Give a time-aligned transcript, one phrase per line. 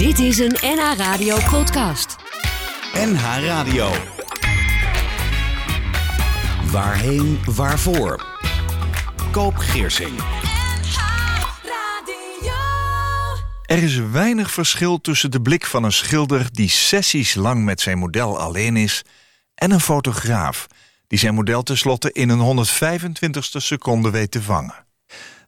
[0.00, 2.16] Dit is een NH Radio podcast.
[2.94, 3.90] NH Radio.
[6.70, 8.26] Waarheen, waarvoor?
[9.30, 10.18] Koop Geersing.
[13.66, 17.98] Er is weinig verschil tussen de blik van een schilder die sessies lang met zijn
[17.98, 19.04] model alleen is
[19.54, 20.66] en een fotograaf
[21.06, 24.74] die zijn model tenslotte in een 125ste seconde weet te vangen.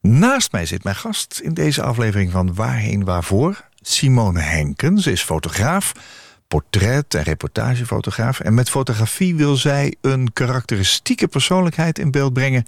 [0.01, 5.93] Naast mij zit mijn gast in deze aflevering van Waarheen Waarvoor, Simone Henkens, is fotograaf,
[6.49, 8.41] portret- en reportagefotograaf.
[8.41, 12.65] En met fotografie wil zij een karakteristieke persoonlijkheid in beeld brengen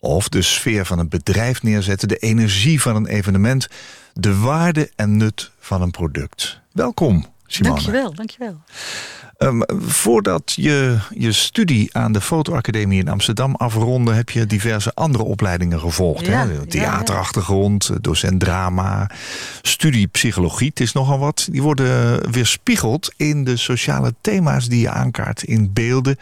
[0.00, 3.68] of de sfeer van een bedrijf neerzetten, de energie van een evenement,
[4.12, 6.60] de waarde en nut van een product.
[6.72, 7.74] Welkom, Simone.
[7.74, 8.60] Dankjewel, dankjewel.
[9.42, 14.12] Um, voordat je je studie aan de Fotoacademie in Amsterdam afronde...
[14.12, 16.26] heb je diverse andere opleidingen gevolgd.
[16.26, 16.52] Ja, hè?
[16.52, 19.10] ja, Theaterachtergrond, docent drama,
[19.62, 20.68] studie psychologie.
[20.68, 21.48] Het is nogal wat.
[21.50, 26.18] Die worden weerspiegeld in de sociale thema's die je aankaart in beelden...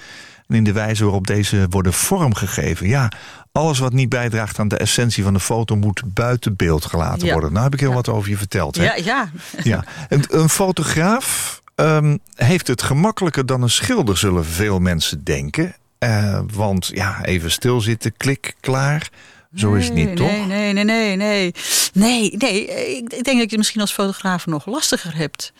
[0.48, 2.88] en in de wijze waarop deze worden vormgegeven.
[2.88, 3.12] Ja,
[3.52, 5.76] alles wat niet bijdraagt aan de essentie van de foto...
[5.76, 7.32] moet buiten beeld gelaten Ja.
[7.32, 7.52] worden.
[7.52, 7.94] Nou heb ik heel Ja.
[7.94, 8.76] wat over je verteld.
[8.76, 8.84] Hè?
[8.84, 9.30] Ja, ja.
[9.62, 15.74] Ja, een, een fotograaf ehm, heeft het gemakkelijker dan een schilder, zullen veel mensen denken.
[15.98, 19.10] Eh, want ja, even stilzitten, klik, klaar.
[19.54, 20.46] Zo is het niet, nee, toch?
[20.46, 21.54] Nee, nee, nee, nee, nee.
[21.92, 22.66] Nee, nee.
[22.96, 25.52] Ik, ik denk dat je het misschien als fotograaf nog lastiger hebt.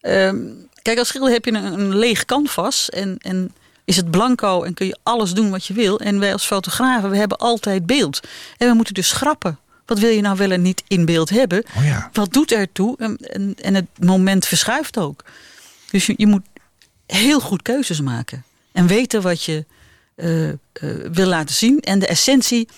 [0.00, 0.36] Ehm,
[0.82, 3.52] kijk, als schilder heb je een, een leeg canvas en, en
[3.84, 6.00] is het blanco en kun je alles doen wat je wil.
[6.00, 8.20] En wij als fotografen, we hebben altijd beeld.
[8.56, 9.58] En we moeten dus schrappen.
[9.86, 11.64] Wat wil je nou wel en niet in beeld hebben?
[11.76, 12.10] Oh ja.
[12.12, 12.96] Wat doet ertoe?
[12.98, 15.24] En, en, en het moment verschuift ook.
[15.92, 16.42] Dus je, je moet
[17.06, 18.44] heel goed keuzes maken.
[18.72, 19.64] En weten wat je
[20.14, 20.56] eh, eh,
[21.12, 21.80] wil laten zien.
[21.80, 22.68] En de essentie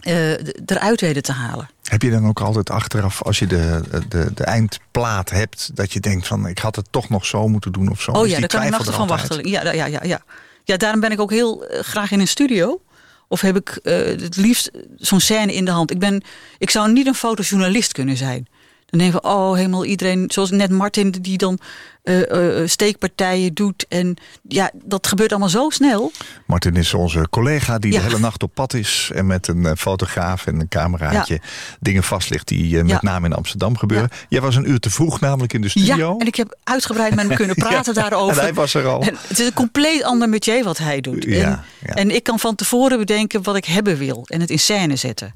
[0.00, 0.32] eh,
[0.66, 1.70] eruit weten te halen.
[1.82, 5.70] Heb je dan ook altijd achteraf, als je de, de, de eindplaat hebt...
[5.74, 8.10] dat je denkt van, ik had het toch nog zo moeten doen of zo?
[8.10, 9.48] Oh ja, die daar kan ik nachten van wachten.
[9.48, 10.20] Ja, ja, ja, ja.
[10.64, 12.80] ja, daarom ben ik ook heel graag in een studio.
[13.28, 15.90] Of heb ik het liefst zo'n scène in de hand.
[15.90, 16.22] Ik, ben,
[16.58, 18.48] ik zou niet een fotojournalist kunnen zijn.
[18.86, 21.58] Dan denk ik van, oh helemaal iedereen, zoals net Martin, die dan
[22.02, 23.86] eh, eh, steekpartijen doet.
[23.88, 24.16] En
[24.48, 26.12] ja, dat gebeurt allemaal zo snel.
[26.46, 27.98] Martin is onze collega die Ja.
[27.98, 29.10] de hele nacht op pad is...
[29.14, 31.40] en met een eh, fotograaf en een cameraatje
[31.80, 32.48] dingen vastligt...
[32.48, 32.98] die eh, met Ja.
[33.02, 34.08] name in Amsterdam gebeuren.
[34.28, 35.96] Jij was een uur te vroeg namelijk in de studio.
[36.12, 38.36] Ja, en ik heb uitgebreid met hem kunnen praten daarover.
[38.38, 39.00] en hij was er al.
[39.02, 41.26] En het is een compleet ander métier wat hij doet.
[41.26, 44.22] En, en ik kan van tevoren bedenken wat ik hebben wil.
[44.26, 45.34] En het in scène zetten.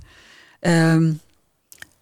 [0.60, 0.66] D-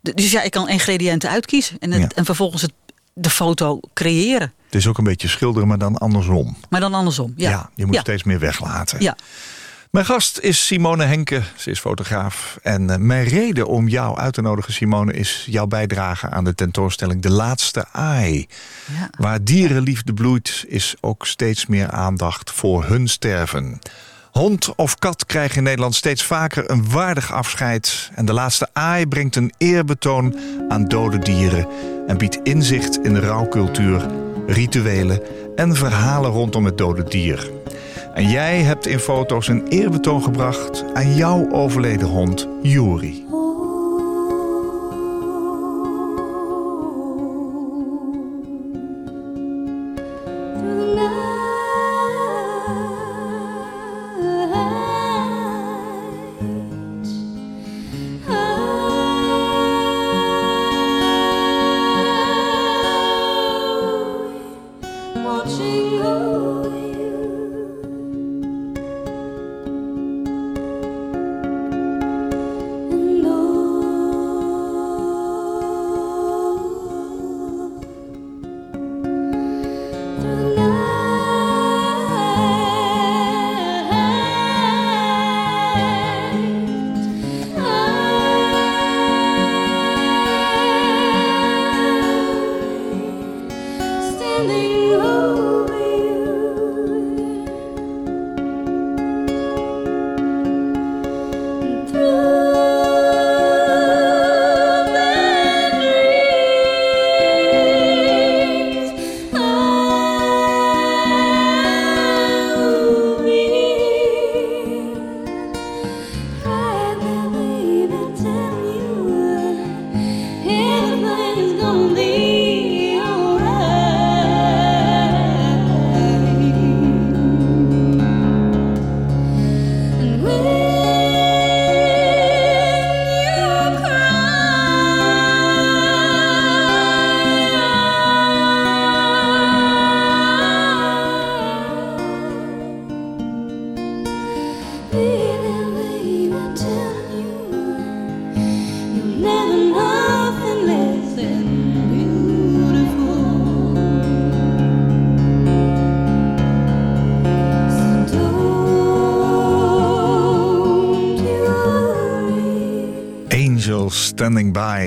[0.01, 1.79] dus ja, ik kan ingrediënten uitkiezen.
[1.79, 2.09] En, het, Ja.
[2.15, 2.73] en vervolgens het,
[3.13, 4.53] de foto creëren.
[4.65, 6.57] Het is ook een beetje schilderen, maar dan andersom.
[6.71, 7.33] Maar dan andersom.
[7.37, 8.01] Ja, je moet ja.
[8.01, 9.01] steeds meer weglaten.
[9.03, 9.17] Ja.
[9.91, 11.43] Mijn gast is Simone Henke.
[11.57, 12.59] Ze is fotograaf.
[12.63, 16.55] En eh, mijn reden om jou uit te nodigen, Simone, is jouw bijdrage aan de
[16.55, 18.47] tentoonstelling De Laatste Aai.
[18.99, 19.11] Ja.
[19.19, 23.79] Waar dierenliefde bloeit, is ook steeds meer aandacht voor hun sterven.
[24.39, 28.11] Hond of kat krijgen in Nederland steeds vaker een waardig afscheid.
[28.15, 30.37] En de laatste aai brengt een eerbetoon
[30.69, 31.67] aan dode dieren.
[32.07, 34.07] En biedt inzicht in de rouwcultuur,
[34.47, 35.23] rituelen
[35.57, 37.51] en verhalen rondom het dode dier.
[38.15, 43.27] En jij hebt in foto's een eerbetoon gebracht aan jouw overleden hond, Juri.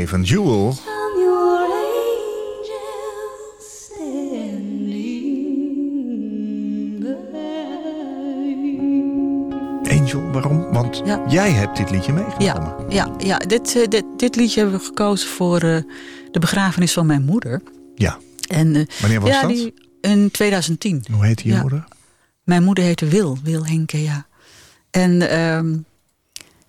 [0.07, 0.75] Van Jewel.
[9.89, 10.71] Angel waarom?
[10.73, 11.23] Want Ja.
[11.27, 12.75] jij hebt dit liedje meegenomen.
[12.89, 15.77] Ja, ja, ja dit, eh, dit, dit liedje hebben we gekozen voor eh,
[16.31, 17.61] de begrafenis van mijn moeder.
[17.95, 18.17] Ja.
[18.47, 19.49] En, eh, Wanneer was ja, dat?
[19.51, 21.05] Die, in 2010.
[21.11, 21.61] Hoe heet je Ja.
[21.61, 21.83] moeder?
[22.43, 24.25] Mijn moeder heette Wil, Wil Henke, ja.
[24.91, 25.77] En ehm,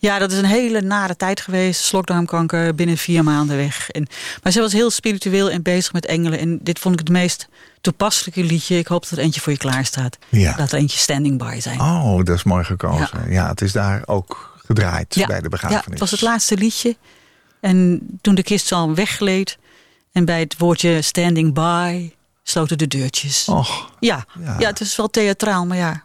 [0.03, 1.85] ja, dat is een hele nare tijd geweest.
[1.85, 3.91] Slokdarmkanker, binnen vier maanden weg.
[3.91, 4.07] En,
[4.43, 6.39] maar ze was heel spiritueel en bezig met engelen.
[6.39, 7.49] En dit vond ik het meest
[7.81, 8.79] toepasselijke liedje.
[8.79, 10.19] Ik hoop dat er eentje voor je klaar staat.
[10.29, 10.55] Ja.
[10.59, 11.81] Laat er eentje standing by zijn.
[11.81, 13.31] Oh, dat is mooi gekozen.
[13.31, 15.85] Ja, het is daar ook gedraaid bij de begrafenis.
[15.85, 16.97] Ja, het was het laatste liedje.
[17.61, 19.59] En toen de kist al weggleed...
[20.13, 22.11] en bij het woordje standing by
[22.43, 23.49] sloten de deurtjes.
[23.49, 24.57] Och, Ja, Ja.
[24.59, 24.67] ja.
[24.67, 26.05] het is wel theatraal, maar ja.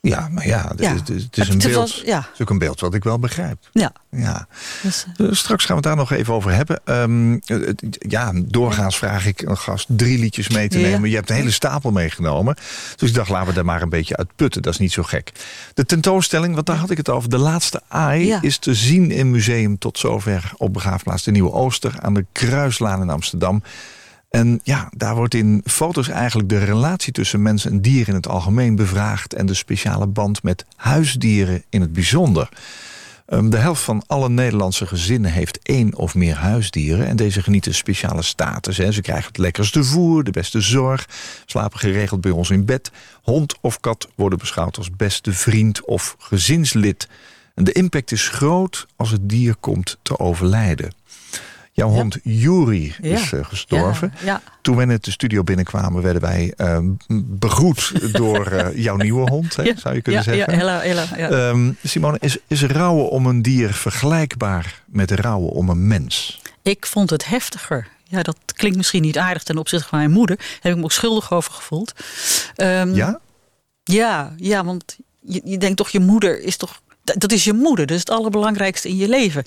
[0.00, 0.92] Ja, maar ja, het Ja.
[0.92, 1.74] is, het is- het is Het- een beeld.
[1.90, 2.16] was- ja.
[2.18, 3.58] Het is ook een beeld wat ik wel begrijp.
[3.72, 4.46] ja Ja.
[4.82, 6.80] dus, eh, Eh, Straks gaan we het daar nog even over hebben.
[6.84, 11.08] Ehm, eh, het- ja, doorgaans vraag ik een gast drie liedjes mee te nemen.
[11.10, 12.56] Je hebt een hele stapel meegenomen.
[12.96, 14.62] Dus ik dacht, laten we daar maar een beetje uit putten.
[14.62, 15.32] Dat is niet zo gek.
[15.74, 17.30] De tentoonstelling, want daar had ik het over.
[17.30, 21.94] De laatste AI is te zien in museum tot zover op begraafplaats de Nieuwe Ooster
[22.00, 23.62] aan de Kruislaan in Amsterdam.
[24.30, 28.28] En ja, daar wordt in foto's eigenlijk de relatie tussen mens en dier in het
[28.28, 29.34] algemeen bevraagd.
[29.34, 32.48] En de speciale band met huisdieren in het bijzonder.
[33.26, 37.06] Ehm, De helft van alle Nederlandse gezinnen heeft één of meer huisdieren.
[37.06, 38.76] En deze genieten speciale status.
[38.76, 41.08] Ze krijgen het lekkerste voer, de beste zorg.
[41.46, 42.90] Slapen geregeld bij ons in bed.
[43.22, 47.08] Hond of kat worden beschouwd als beste vriend of gezinslid.
[47.54, 50.92] En de impact is groot als het dier komt te overlijden.
[51.76, 51.94] Jouw Ja.
[51.94, 53.16] hond Yuri Ja.
[53.16, 54.12] is eh, gestorven.
[54.24, 54.42] Ja.
[54.62, 56.90] Toen we net de studio binnenkwamen, werden wij ehm,
[57.24, 60.54] begroet door eh, jouw nieuwe hond, hè, zou je kunnen zeggen.
[60.54, 61.28] Ja, Ella, Ella, ja.
[61.30, 66.40] Ehm, Simone, is, is rouwen om een dier vergelijkbaar met rouwen om een mens?
[66.62, 67.88] ik vond het heftiger.
[68.04, 70.36] Ja, dat klinkt misschien niet aardig ten opzichte van mijn moeder.
[70.36, 71.92] Daar heb ik me ook schuldig over gevoeld.
[72.54, 73.20] Ehm, Ja?
[73.84, 76.80] Ja, ja want je, je denkt toch, je moeder is toch...
[77.02, 79.44] dat- is je moeder, is het allerbelangrijkste in je leven.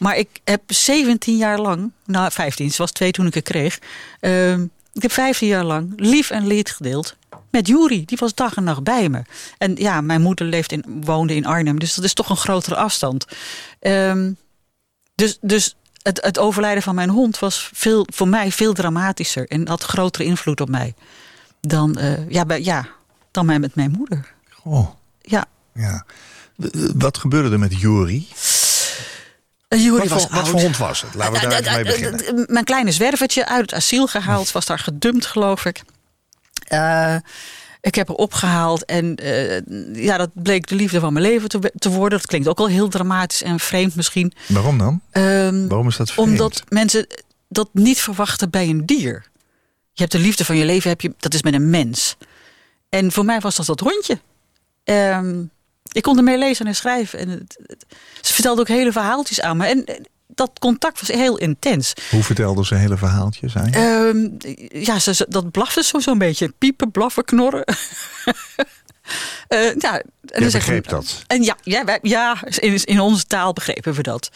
[0.00, 3.78] Maar ik heb 17 jaar lang, nou 15, ze was twee toen ik het kreeg.
[4.20, 7.16] ehm, ik heb 15 jaar lang lief en leed gedeeld
[7.50, 8.04] met Juri.
[8.04, 9.22] Die was dag en nacht bij me.
[9.58, 12.76] En ja, mijn moeder leeft in, woonde in Arnhem, dus dat is toch een grotere
[12.76, 13.26] afstand.
[13.80, 14.32] Ehm,
[15.14, 19.68] dus dus het, het overlijden van mijn hond was veel, voor mij veel dramatischer en
[19.68, 20.94] had grotere invloed op mij
[21.60, 22.88] dan, eh, ja, bij, ja,
[23.30, 24.32] dan mij met mijn moeder.
[24.62, 24.88] Oh,
[25.22, 25.44] Ja,
[25.74, 26.04] ja.
[26.94, 28.28] Wat gebeurde er met Juri?
[29.78, 30.48] Juri Wat, was voor, wat oud.
[30.48, 31.14] voor hond was het?
[31.14, 32.24] Laten we daar even mee Eh, eh, beginnen.
[32.36, 34.52] eh, eh, Mijn kleine zwervertje uit het asiel gehaald.
[34.52, 35.82] Was daar gedumpt, geloof ik.
[36.66, 37.16] Eh,
[37.80, 38.84] ik heb haar opgehaald.
[38.84, 39.60] En eh,
[40.04, 42.18] ja, dat bleek de liefde van mijn leven te, te worden.
[42.18, 44.32] Dat klinkt ook al heel dramatisch en vreemd misschien.
[44.48, 45.00] Waarom dan?
[45.10, 46.30] Ehm, Waarom is dat vreemd?
[46.30, 47.06] omdat mensen
[47.48, 49.24] dat niet verwachten bij een dier.
[49.92, 52.16] Je hebt de liefde van je leven, heb je, dat is met een mens.
[52.88, 54.18] En voor mij was dat dat hondje.
[54.84, 55.42] Ehm,
[55.92, 57.18] ik kon ermee lezen en schrijven.
[57.18, 57.84] En het, het-
[58.20, 59.66] ze vertelde ook hele verhaaltjes aan me.
[59.66, 59.94] En eh,
[60.26, 61.92] dat contact was heel intens.
[62.10, 63.72] Hoe vertelde ze hele verhaaltjes aan?
[63.72, 64.28] Ehm,
[64.84, 66.52] ja, ze, ze- dat blafte zo zo'n beetje.
[66.58, 67.64] Piepen, blaffen, knorren.
[69.48, 71.22] Eh, ja, en Jij begreep dat?
[71.26, 74.30] En ja, ja, wij- ja in, in onze taal begrepen we dat.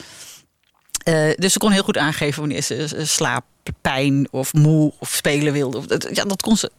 [1.05, 3.45] Eh, dus ze kon heel goed aangeven wanneer ze ze slaap,
[3.81, 5.79] pijn of moe of spelen wilde.
[5.79, 5.85] Of
[6.15, 6.71] Ja, dat kon ze.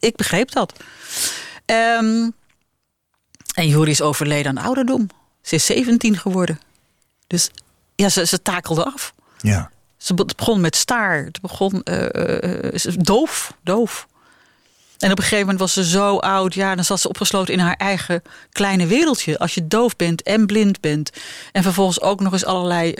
[0.00, 0.72] Ik begreep dat.
[1.66, 2.30] Ehm,
[3.54, 5.08] en Juri is overleden aan ouderdom.
[5.42, 6.60] Ze is 17 geworden.
[7.26, 7.50] Dus
[7.94, 9.14] ja, ze, ze takelde af.
[9.40, 9.70] Ja.
[9.96, 11.24] Ze begon met staar.
[11.24, 14.06] Het begon eh, eh, eh, doof, doof.
[14.98, 16.54] En op een gegeven moment was ze zo oud.
[16.54, 19.38] Ja, dan zat ze opgesloten in haar eigen kleine wereldje.
[19.38, 21.10] Als je doof bent en blind bent.
[21.52, 22.94] En vervolgens ook nog eens allerlei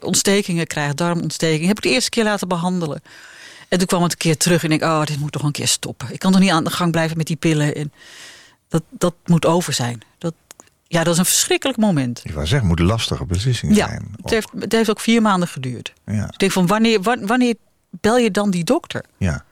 [0.00, 0.96] ontstekingen krijgt.
[0.96, 1.66] Darmontsteking.
[1.66, 3.02] Heb ik de eerste keer laten behandelen.
[3.68, 4.64] En toen kwam het een keer terug.
[4.64, 6.12] En ik denk, oh, dit moet toch een keer stoppen.
[6.12, 7.74] Ik kan toch niet aan de gang blijven met die pillen.
[7.74, 7.92] En
[8.68, 10.02] dat, dat moet over zijn.
[10.18, 10.34] Dat,
[10.86, 12.18] ja, dat is een verschrikkelijk moment.
[12.24, 14.14] Ik wou zeggen, het moet een lastige beslissing Ja, zijn.
[14.20, 15.92] het heeft, het heeft ook vier maanden geduurd.
[16.06, 17.54] Ja, Ik denk van wanneer, wa- wanneer
[17.90, 19.04] bel je dan die dokter?
[19.16, 19.44] ja.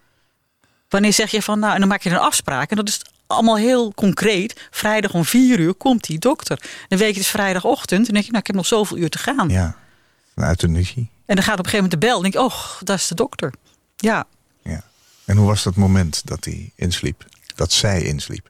[0.88, 2.71] Wanneer zeg je van nou, en dan maak je een afspraak.
[2.71, 4.68] En dat is allemaal heel concreet.
[4.71, 6.59] Vrijdag om vier uur komt die dokter.
[6.88, 7.99] Dan weet je, het is vrijdagochtend.
[7.99, 9.49] En dan denk je, nou, ik heb nog zoveel uur te gaan.
[9.49, 9.76] ja.
[10.35, 11.09] Een euthanasie.
[11.26, 12.16] En dan gaat op een gegeven moment de bel.
[12.16, 13.52] En denk je, oh, dat is de dokter.
[13.97, 14.25] Ja,
[14.62, 14.83] Ja.
[15.25, 17.26] En hoe was dat moment dat hij insliep?
[17.54, 18.49] Dat zij insliep?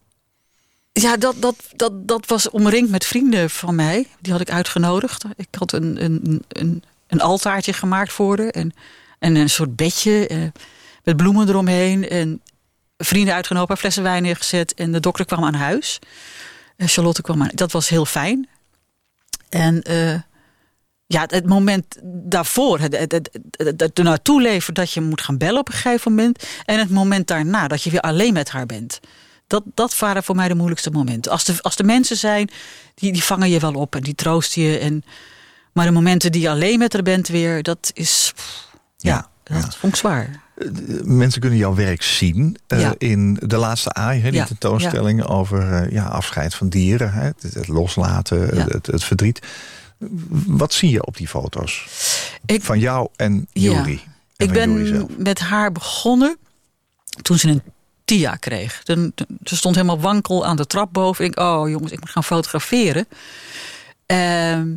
[1.01, 4.07] Ja dat, dat, dat, dat was omringd met vrienden van mij.
[4.21, 5.25] Die had ik uitgenodigd.
[5.37, 8.49] Ik had een, een, een, een altaartje gemaakt voor haar.
[8.49, 8.73] En,
[9.19, 10.39] en een soort bedje eh,
[11.03, 12.09] met bloemen eromheen.
[12.09, 12.41] En
[12.97, 14.75] vrienden uitgenodigd, flessen wijn neergezet.
[14.75, 15.99] En de dokter kwam aan huis.
[16.77, 17.51] En Charlotte kwam aan.
[17.55, 18.49] Dat was heel fijn.
[19.49, 20.21] En eh,
[21.07, 23.13] ja, het, moment daarvoor, het, het,
[23.51, 26.45] het, het, leven dat je moet gaan bellen op een gegeven moment.
[26.65, 29.01] En het moment daarna, dat je weer alleen met haar bent.
[29.47, 31.33] Dat, dat waren voor mij de moeilijkste momenten.
[31.33, 32.51] Als de, als de mensen zijn,
[32.95, 34.79] die, die vangen je wel op en die troosten je.
[34.79, 35.05] En,
[35.73, 38.33] maar de momenten die je alleen met haar bent weer, dat is.
[38.37, 40.43] pff, ja, Ja, dat vond ik zwaar.
[41.05, 42.95] Mensen kunnen jouw werk zien eh, Ja.
[42.99, 47.23] in de laatste AI, hè, die Ja, tentoonstelling over eh, ja, afscheid van dieren, hè,
[47.23, 48.65] het, het loslaten, Ja.
[48.69, 49.47] het, het verdriet.
[50.47, 51.87] Wat zie je op die foto's?
[52.47, 53.85] Ik- van jou en Ja.
[53.85, 54.01] En
[54.37, 56.37] Ik ben met haar begonnen
[57.23, 57.63] toen ze een
[58.05, 58.83] TIA kreeg.
[59.45, 61.25] Ze stond helemaal wankel aan de trap boven.
[61.25, 63.07] Ik oh jongens, ik moet gaan fotograferen.
[64.07, 64.69] Ehm,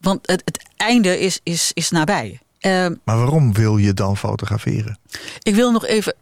[0.00, 2.40] want het, het einde is, is, is nabij.
[2.58, 4.98] Ehm, Maar waarom wil je dan fotograferen?
[5.42, 6.14] ik wil nog even.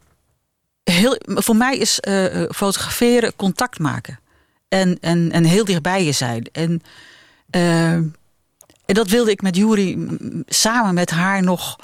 [0.84, 4.18] Heel, voor mij is eh, fotograferen contact maken.
[4.68, 6.48] En, en, en heel dichtbij je zijn.
[6.52, 6.82] En,
[7.50, 8.14] eh, en
[8.86, 11.76] dat wilde ik met Juri mm, samen met haar nog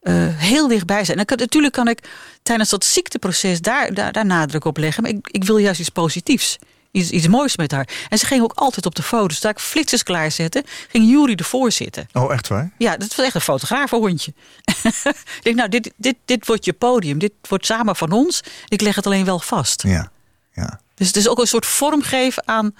[0.00, 1.18] eh, heel dichtbij zijn.
[1.18, 1.98] En kan- natuurlijk kan ik
[2.42, 5.02] tijdens dat ziekteproces daar, daar, daar nadruk op leggen.
[5.02, 6.58] Maar ik, ik wil juist iets positiefs.
[6.92, 7.88] Iets, iets moois met haar.
[8.08, 9.40] En ze ging ook altijd op de foto's.
[9.40, 12.08] Daar ik flitsers klaarzette, ging Juri ervoor zitten.
[12.12, 12.70] Oh, echt waar?
[12.78, 14.32] Ja, dat was echt een fotografenhondje.
[15.04, 17.18] ik denk, nou, dit, dit, dit wordt je podium.
[17.18, 18.40] Dit wordt samen van ons.
[18.68, 19.82] Ik leg het alleen wel vast.
[19.82, 20.10] Ja.
[20.52, 20.80] ja.
[20.94, 22.74] Dus het is ook een soort vormgeven aan,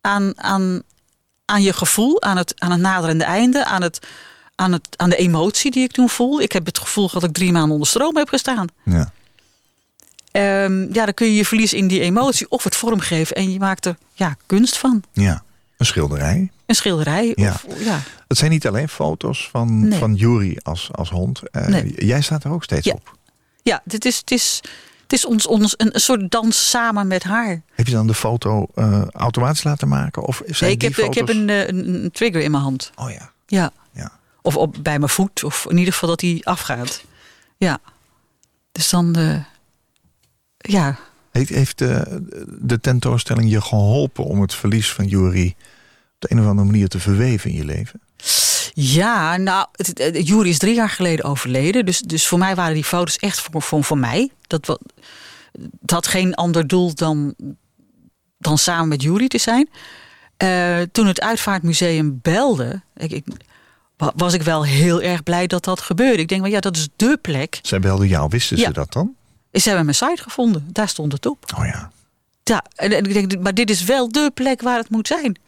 [0.00, 0.82] aan, aan,
[1.44, 4.06] aan je gevoel, aan het, aan het naderende einde, aan, het,
[4.54, 6.40] aan, het, aan de emotie die ik toen voel.
[6.40, 8.66] Ik heb het gevoel dat ik drie maanden onder stroom heb gestaan.
[8.84, 9.12] ja.
[10.30, 13.58] Ehm, ja, dan kun je je verliezen in die emotie of het vormgeven en je
[13.58, 15.02] maakt er ja, kunst van.
[15.12, 15.42] Ja.
[15.76, 16.50] Een schilderij.
[16.66, 17.32] Een schilderij.
[17.34, 17.50] Ja.
[17.66, 18.00] Of, ja.
[18.28, 19.98] Het zijn niet alleen foto's van, Nee.
[19.98, 21.40] van Juri als, als hond.
[21.50, 21.94] Eh, Nee.
[22.06, 22.92] Jij staat er ook steeds Ja.
[22.92, 23.16] op.
[23.62, 24.60] ja, dit is, het is,
[25.02, 27.62] het is ons, ons een, een soort dans samen met haar.
[27.74, 30.22] Heb je dan de foto eh, automatisch laten maken?
[30.22, 32.62] Of zijn Nee, ik, die heb, ik heb een, eh, een, een trigger in mijn
[32.62, 32.90] hand.
[32.94, 33.30] Oh ja.
[33.46, 33.72] Ja.
[34.46, 35.44] Of op, bij mijn voet.
[35.44, 37.04] Of in ieder geval dat hij afgaat.
[37.56, 37.78] Ja.
[38.72, 39.14] Dus dan...
[39.16, 39.44] eh,
[40.56, 40.98] ja.
[41.30, 42.22] Heeft, heeft de,
[42.60, 45.54] de tentoonstelling je geholpen om het verlies van Juri
[46.14, 48.00] op de een of andere manier te verweven in je leven?
[48.74, 49.66] Ja, nou,
[50.12, 51.86] Juri is drie jaar geleden overleden.
[51.86, 54.30] Dus, dus voor mij waren die foto's echt voor, voor, voor mij.
[54.46, 54.66] Dat,
[55.80, 57.34] het had geen ander doel dan,
[58.38, 59.68] dan samen met Juri te zijn.
[60.36, 63.26] Eh, toen het Uitvaartmuseum belde, ik, ik,
[63.96, 66.22] was ik wel heel erg blij dat dat gebeurde.
[66.22, 67.58] Ik denk, wel, ja, dat is dé plek.
[67.62, 68.64] Zij belde jou, wisten Ja.
[68.66, 69.14] ze dat dan?
[69.52, 71.52] Ze hebben mijn site gevonden, daar stond het op.
[71.58, 71.90] Oh ja.
[72.44, 75.38] Ja, en en ik denk, maar dit is wel dé plek waar het moet zijn.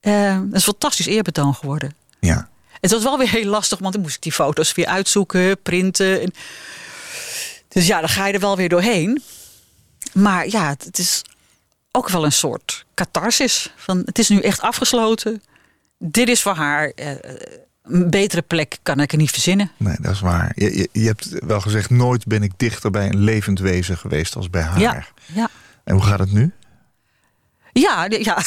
[0.00, 1.94] Eh, het is een fantastisch eerbetoon geworden.
[2.20, 2.48] Ja.
[2.80, 6.20] Het was wel weer heel lastig, want dan moest ik die foto's weer uitzoeken, printen.
[6.20, 6.32] En-
[7.68, 9.22] Dus ja, dan ga je er wel weer doorheen.
[10.12, 11.22] Maar ja, het, is
[11.90, 13.72] ook wel een soort catharsis.
[13.76, 15.42] Van, het is nu echt afgesloten.
[15.98, 16.88] Dit is voor haar.
[16.90, 17.10] eh,
[17.84, 19.70] een betere plek kan ik er niet verzinnen.
[19.76, 20.52] Nee, dat is waar.
[20.54, 24.36] Je, je, je hebt wel gezegd, nooit ben ik dichter bij een levend wezen geweest
[24.36, 24.80] als bij haar.
[24.80, 25.48] Ja, ja.
[25.84, 26.52] En hoe gaat het nu?
[27.72, 28.38] Ja, ja.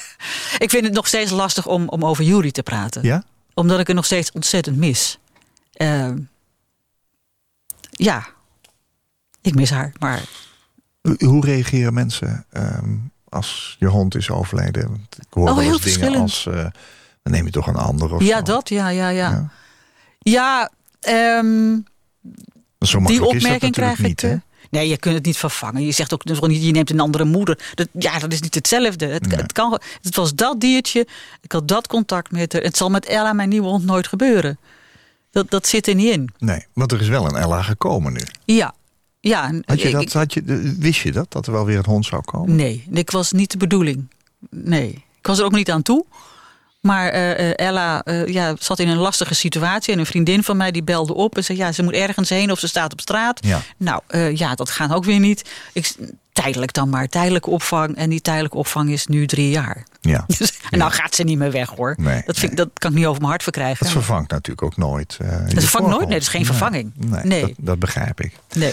[0.64, 3.02] ik vind het nog steeds lastig om, om over Jury te praten.
[3.02, 3.24] Ja?
[3.54, 5.18] Omdat ik het nog steeds ontzettend mis.
[5.72, 6.18] Ehm,
[7.90, 8.26] ja,
[9.40, 9.92] ik mis haar.
[9.98, 10.22] Maar
[11.18, 12.96] Hoe- reageren mensen ehm,
[13.28, 14.88] als je hond is overleden?
[14.88, 16.46] Want ik hoor Oh, wel heel dingen als...
[16.46, 16.66] eh,
[17.26, 18.42] dan neem je toch een ander of ja, zo.
[18.42, 19.30] dat, ja, ja, ja.
[19.30, 19.50] Ja.
[20.18, 21.78] Ja, ehm,
[22.78, 24.06] Zo die opmerking krijg ik.
[24.06, 24.30] niet, hè?
[24.32, 24.38] eh,
[24.70, 25.82] nee, je kunt het niet vervangen.
[25.84, 27.58] Je zegt ook nog niet, je neemt een andere moeder.
[27.74, 29.06] Dat, ja, dat is niet hetzelfde.
[29.06, 29.36] Het, Nee.
[29.38, 31.06] het, kan, het was dat diertje.
[31.40, 32.62] Ik had dat contact met haar.
[32.62, 34.58] Het zal met Ella, mijn nieuwe hond, nooit gebeuren.
[35.30, 36.30] Dat, dat zit er niet in.
[36.38, 38.20] Nee, want er is wel een Ella gekomen nu.
[38.44, 38.74] Ja.
[39.20, 40.42] ja Had je dat, ik- had je,
[40.78, 42.54] wist je dat, dat er wel weer een hond zou komen?
[42.56, 44.08] Nee, ik was niet de bedoeling.
[44.50, 46.04] Nee, ik was er ook niet aan toe.
[46.86, 49.92] Maar eh, eh, Ella eh, ja, zat in een lastige situatie.
[49.92, 51.58] En een vriendin van mij die belde op en zei...
[51.58, 53.44] ja, ze moet ergens heen of ze staat op straat.
[53.46, 53.60] Ja.
[53.76, 54.00] Nou,
[54.34, 55.50] ja, dat gaat ook weer niet.
[55.72, 55.94] Ik,
[56.32, 57.96] tijdelijk dan maar, tijdelijke opvang.
[57.96, 59.84] En die tijdelijke opvang is nu drie jaar.
[60.00, 60.24] Ja.
[60.38, 61.94] Dus, en nou gaat ze niet meer weg, hoor.
[61.98, 62.66] Nee, dat, vind, ik- nee.
[62.66, 63.84] dat kan ik niet over mijn hart verkrijgen.
[63.84, 65.16] Dat vervangt natuurlijk ook nooit.
[65.18, 66.00] je vervangt nooit?
[66.00, 66.92] Nee, dat is geen vervanging.
[66.96, 67.40] Nee, Nee.
[67.40, 68.32] Dat, dat begrijp ik.
[68.54, 68.72] Nee.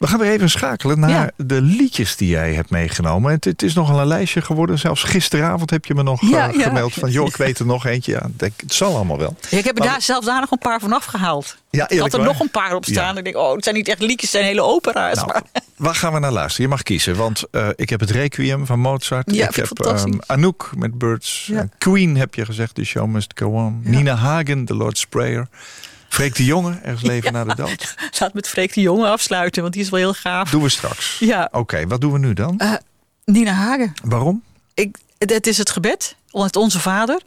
[0.00, 1.30] We gaan weer even schakelen naar Ja.
[1.36, 3.32] de liedjes die jij hebt meegenomen.
[3.32, 4.78] Het, het is nogal een lijstje geworden.
[4.78, 6.62] Zelfs gisteravond heb je me nog Ja, eh, ja.
[6.62, 7.10] gemeld van...
[7.10, 8.12] joh, ik weet er nog eentje.
[8.12, 9.36] Ja, denk, het zal allemaal wel.
[9.50, 11.56] Ik heb er daar zelfs daar nog een paar van afgehaald.
[11.70, 12.28] Ja, ik had er waar?
[12.28, 13.18] nog een paar op staan.
[13.18, 15.14] Ik denk, oh, het zijn niet echt liedjes, het zijn hele opera's.
[15.14, 15.42] Nou, maar...
[15.76, 16.62] waar gaan we naar luisteren?
[16.66, 19.34] Je mag kiezen, want eh, ik heb het Requiem van Mozart.
[19.34, 21.52] Ja, ik heb ehm, Anouk met Birds.
[21.78, 23.80] Queen heb je gezegd, The Show Must Go On.
[23.84, 25.48] Nina Hagen, The Lord Sprayer.
[26.10, 27.94] Freek de Jonge, Ergens leven na de dood.
[28.18, 30.50] Laat met Freek de Jonge afsluiten, want die is wel heel gaaf.
[30.50, 31.16] Doen we straks.
[31.18, 32.58] Ja, Oké, wat doen we nu dan?
[32.58, 32.72] eh,
[33.24, 33.92] Nina Hagen.
[34.04, 34.42] Waarom?
[34.74, 37.20] Ik, het, is het gebed, het Onze Vader.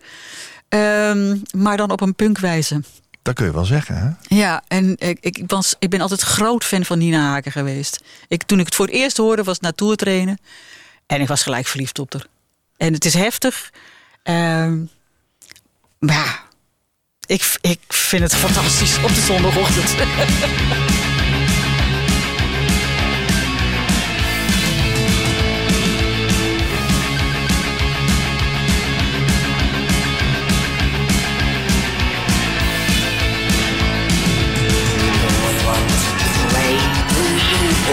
[0.69, 2.81] Ehm, maar dan op een punkwijze.
[3.21, 4.35] Dat kun je wel zeggen, hè?
[4.35, 8.03] Ja, en ik, ik, was, ik ben altijd groot fan van Nina Haken geweest.
[8.27, 10.37] Ik, toen ik het voor het eerst hoorde, was het trainen.
[11.05, 12.25] En ik was gelijk verliefd op haar.
[12.77, 13.71] En het is heftig.
[15.99, 16.39] Maar ja,
[17.25, 19.95] ik, ik vind het fantastisch op de zondagochtend.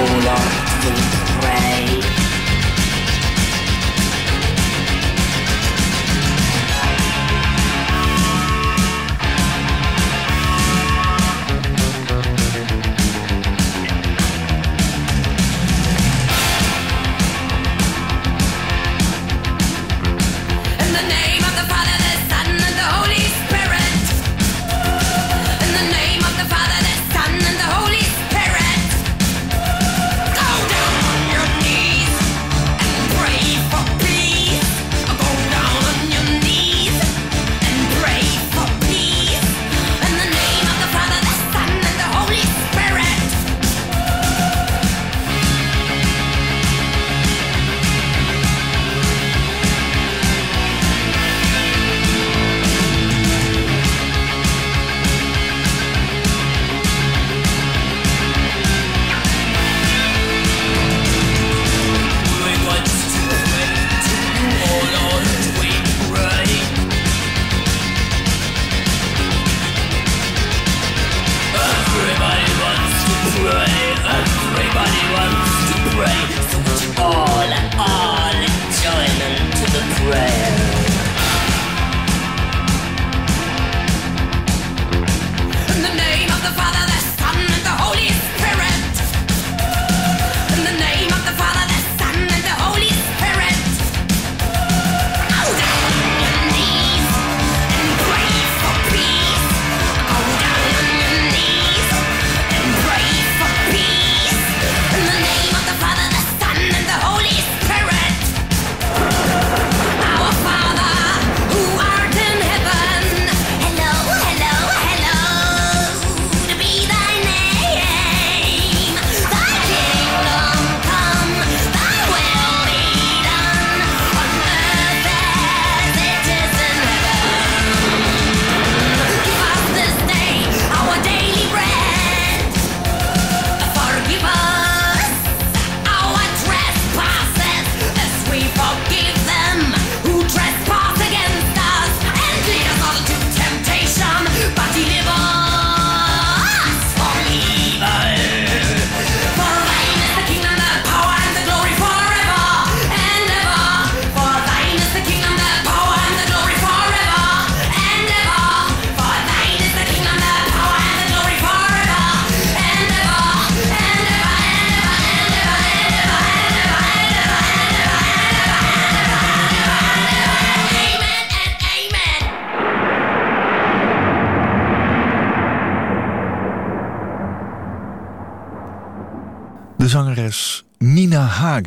[0.00, 0.69] All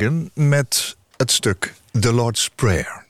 [0.00, 3.02] Hagen met het stuk The Lord's Prayer.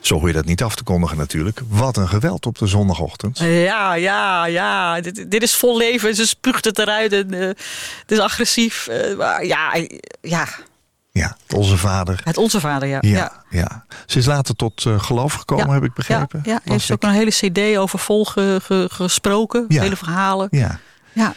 [0.00, 1.60] Zo hoor je dat niet af te kondigen natuurlijk.
[1.68, 3.38] Wat een geweld op de zondagochtend.
[3.38, 5.00] Ja, ja, ja.
[5.00, 6.14] Dit, dit is vol leven.
[6.14, 7.12] Ze spuugt het eruit.
[7.12, 7.40] En, eh,
[8.00, 8.86] het is agressief.
[8.86, 9.74] Eh, ja,
[10.20, 10.46] ja,
[11.12, 12.20] Ja, onze vader.
[12.24, 12.98] het Onze Vader, ja.
[13.00, 13.84] Ja, ja.
[14.06, 16.40] Ze is later tot eh, geloof gekomen, Ja, heb ik begrepen.
[16.44, 16.72] Ja, ja.
[16.72, 19.64] Heeft ze ook een hele cd over vol ge- ge- gesproken.
[19.68, 19.82] Ja.
[19.82, 20.48] Hele verhalen.
[20.50, 20.78] Ja.
[21.12, 21.34] Ja.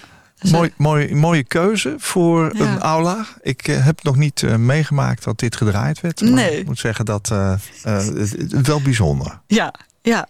[0.49, 2.65] Mooi, mooi, mooie keuze voor Ja.
[2.73, 3.25] een aula.
[3.41, 6.21] Ik eh, heb nog niet eh, meegemaakt dat dit gedraaid werd.
[6.21, 6.59] Maar Nee.
[6.59, 8.17] ik moet zeggen dat het-
[8.51, 9.39] het- wel bijzonder.
[9.47, 10.27] Ja, ja.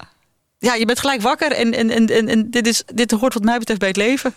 [0.60, 1.52] Ja, je bent gelijk wakker.
[1.52, 4.34] En, en, en, en, dit, is, dit hoort wat mij betreft bij het leven.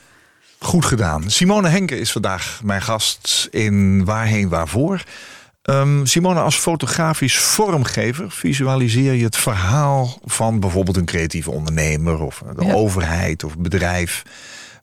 [0.59, 1.31] Goed gedaan.
[1.31, 5.03] Simone Henke is vandaag mijn gast in Waarheen Waarvoor.
[5.63, 12.43] Ehm, Simone, als fotografisch vormgever visualiseer je het verhaal van bijvoorbeeld een creatieve ondernemer of
[12.57, 12.73] de Ja.
[12.73, 14.23] overheid of bedrijf.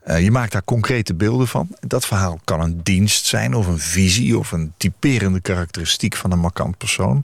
[0.04, 1.68] Eh, je maakt daar concrete beelden van.
[1.80, 6.40] Dat verhaal kan een dienst zijn of een visie of een typerende karakteristiek van een
[6.40, 7.24] markant persoon.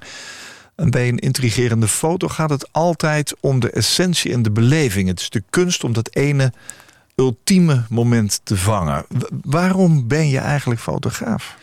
[0.75, 5.07] En bij een intrigerende foto gaat het altijd om de essentie en de beleving.
[5.07, 6.53] Het is de kunst om dat ene
[7.15, 9.05] ultieme moment te vangen.
[9.41, 11.55] Waarom ben je eigenlijk fotograaf?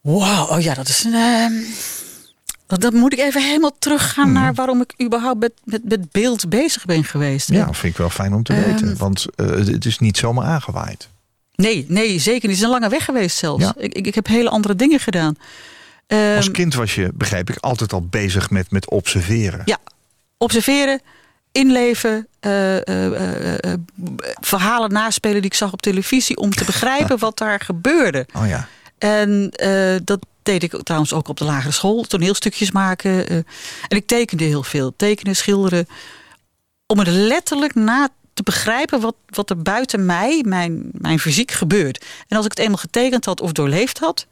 [0.00, 1.14] Wauw, oh ja, dat is een.
[1.14, 1.52] ehm,
[2.78, 6.84] Dan moet ik even helemaal teruggaan naar waarom ik überhaupt met, met, met beeld bezig
[6.84, 7.50] ben geweest.
[7.50, 8.88] Ja, vind ik wel fijn om te weten.
[8.88, 8.96] Ehm.
[8.96, 11.08] Want eh, het is niet zomaar aangewaaid.
[11.54, 12.42] Nee, nee, zeker niet.
[12.42, 13.64] Het is een lange weg geweest zelfs.
[13.64, 13.74] Ja.
[13.76, 15.36] Ik, ik, ik heb hele andere dingen gedaan.
[16.06, 19.62] Ehm, Als kind was je, begrijp ik, altijd al bezig met, met observeren.
[19.64, 19.78] Ja,
[20.38, 21.00] observeren,
[21.52, 23.78] inleven, eh, eh,
[24.40, 28.26] verhalen naspelen die ik zag op televisie om te begrijpen wat daar gebeurde.
[28.36, 28.68] Oh ja.
[29.00, 33.28] En eh, dat deed ik trouwens ook op de lagere school, toneelstukjes maken.
[33.28, 33.36] eh,
[33.88, 35.86] en ik tekende heel veel, tekenen, schilderen,
[36.86, 42.04] om het letterlijk na te begrijpen wat, wat er buiten mij, mijn, mijn fysiek, gebeurt.
[42.28, 44.26] En als ik het eenmaal getekend had of doorleefd had,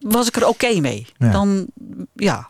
[0.00, 1.06] was ik er oké mee.
[1.18, 1.30] Ja.
[1.30, 1.66] Dan,
[2.14, 2.48] ja.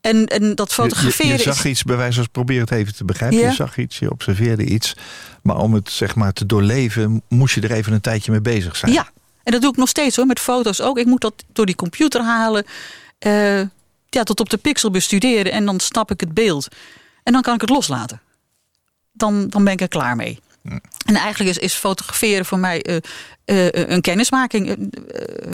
[0.00, 1.70] En, en dat Je, je, fotograferen je zag is...
[1.70, 3.38] iets, bij wijze van probeer het even te begrijpen.
[3.38, 3.48] Ja.
[3.48, 4.96] Je zag iets, je observeerde iets.
[5.42, 8.76] Maar om het zeg maar te doorleven, moest je er even een tijdje mee bezig
[8.76, 8.92] zijn.
[8.92, 9.10] Ja,
[9.44, 10.98] en dat doe ik nog steeds hoor, met foto's ook.
[10.98, 12.64] Ik moet dat door die computer halen,
[13.18, 13.60] eh,
[14.08, 16.68] ja, tot op de pixel bestuderen en dan snap ik het beeld.
[17.22, 18.20] En dan kan ik het loslaten.
[19.12, 20.40] Dan, dan ben ik er klaar mee.
[21.06, 22.96] En eigenlijk is, is fotograferen voor mij eh,
[23.44, 24.92] eh, een kennismaking,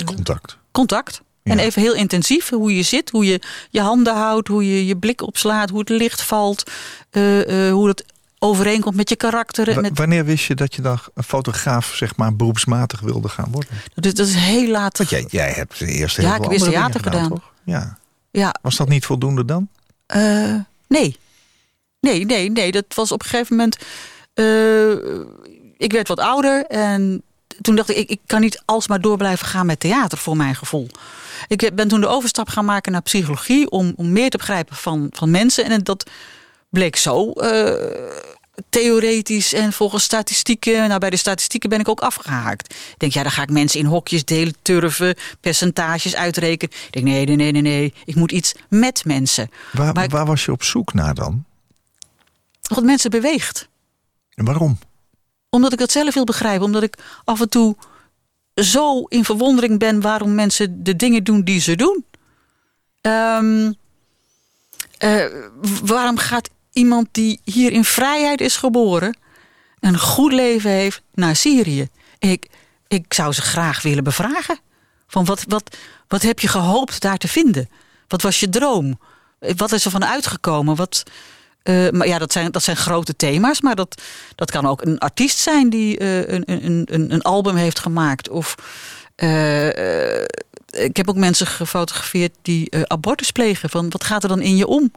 [0.04, 0.56] Contact.
[0.70, 1.20] contact.
[1.42, 1.52] Ja.
[1.52, 4.96] En even heel intensief, hoe je zit, hoe je je handen houdt, hoe je je
[4.96, 6.70] blik opslaat, hoe het licht valt,
[7.10, 8.04] hoe dat
[8.42, 9.80] overeenkomt met je karakter.
[9.80, 13.70] Met, Wanneer wist je dat je dan een fotograaf zeg maar beroepsmatig wilde gaan worden?
[13.94, 14.98] dat, dat is heel laat.
[14.98, 17.28] Want jij, jij hebt eerst heel Ja, veel ik heb theater gedaan.
[17.28, 17.52] toch?
[17.64, 17.98] Ja.
[18.30, 19.68] Ja, Was dat niet voldoende dan?
[20.06, 20.54] Eh,
[20.88, 21.16] nee.
[22.00, 22.72] Nee, nee, nee.
[22.72, 23.76] Dat was op een gegeven moment.
[24.34, 24.90] eh,
[25.76, 27.22] ik werd wat ouder en
[27.60, 30.54] toen dacht ik, ik, ik kan niet alsmaar door blijven gaan met theater voor mijn
[30.54, 30.88] gevoel.
[31.48, 35.06] Ik ben toen de overstap gaan maken naar psychologie om, om meer te begrijpen van,
[35.10, 35.64] van mensen.
[35.64, 36.10] En dat
[36.70, 38.08] bleek zo eh,
[38.68, 40.88] theoretisch en volgens statistieken.
[40.88, 42.72] Nou, bij de statistieken ben ik ook afgehaakt.
[42.74, 46.74] Ik denk, ja, dan ga ik mensen in hokjes delen, turven, percentages uitrekenen.
[46.86, 47.94] Ik denk, nee, nee, nee, nee, nee.
[48.04, 49.50] Ik moet iets met mensen.
[49.72, 51.44] Waar, Maar ik- waar was je op zoek naar dan?
[52.62, 53.68] Wat mensen beweegt.
[54.34, 54.78] En waarom?
[55.50, 56.64] Omdat ik dat zelf wil begrijpen.
[56.66, 57.76] Omdat ik af en toe
[58.54, 62.04] zo in verwondering ben waarom mensen de dingen doen die ze doen.
[63.00, 63.72] Ehm,
[64.98, 65.24] eh,
[65.84, 69.16] waarom gaat iemand die hier in vrijheid is geboren,
[69.80, 71.88] een goed leven heeft, naar Syrië?
[72.18, 72.48] Ik,
[72.88, 74.58] ik zou ze graag willen bevragen.
[75.06, 75.76] Van wat, wat,
[76.08, 77.68] wat heb je gehoopt daar te vinden?
[78.08, 78.98] Wat was je droom?
[79.56, 80.76] Wat is er van uitgekomen?
[80.76, 81.02] Wat,
[81.62, 83.60] eh, maar ja, dat zijn, dat zijn grote thema's.
[83.60, 84.02] Maar dat,
[84.34, 88.28] dat kan ook een artiest zijn die eh, een, een, een, een album heeft gemaakt.
[88.28, 88.54] Of
[89.14, 90.20] eh,
[90.70, 93.70] ik heb ook mensen gefotografeerd die abortus plegen.
[93.70, 94.92] Van wat gaat er dan in je om?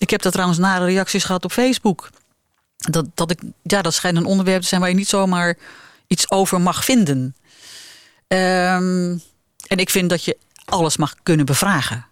[0.00, 2.10] Ik heb daar trouwens nare reacties gehad op Facebook.
[2.76, 5.56] Dat, dat, ik, ja, dat schijnt een onderwerp te zijn waar je niet zomaar
[6.06, 7.36] iets over mag vinden.
[8.26, 9.18] Ehm,
[9.66, 12.06] en ik vind dat je alles mag kunnen bevragen.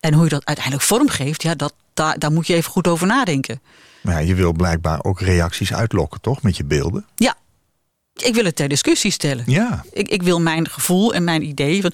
[0.00, 3.06] En hoe je dat uiteindelijk vormgeeft, ja, dat, daar, daar moet je even goed over
[3.06, 3.60] nadenken.
[4.00, 6.42] Maar ja, je wil blijkbaar ook reacties uitlokken, toch?
[6.42, 7.06] Met je beelden.
[7.16, 7.34] Ja,
[8.14, 9.44] ik wil het ter discussie stellen.
[9.46, 9.84] Ja.
[9.92, 11.80] Ik, ik wil mijn gevoel en mijn idee.
[11.80, 11.92] Van,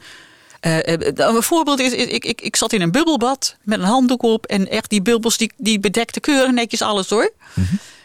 [0.65, 4.23] eh, eh, een voorbeeld is, ik, ik, ik zat in een bubbelbad met een handdoek
[4.23, 4.47] op.
[4.47, 7.33] En echt die bubbels die, die bedekte keurig netjes alles hoor.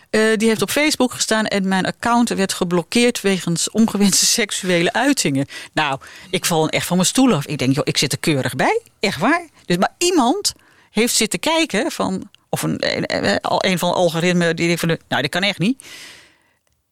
[0.10, 5.46] Eh, die heeft op Facebook gestaan en mijn account werd geblokkeerd wegens ongewenste seksuele uitingen.
[5.74, 7.46] Nou, ik val echt van mijn stoel af.
[7.46, 8.82] Ik denk, joh, ik zit er keurig bij.
[9.00, 9.46] Echt waar.
[9.66, 10.54] Dus, maar iemand
[10.92, 12.30] heeft zitten kijken van.
[12.50, 14.98] Of een, een, een- een van de algoritmen die denkt van.
[15.08, 15.84] Nou, dat kan echt niet.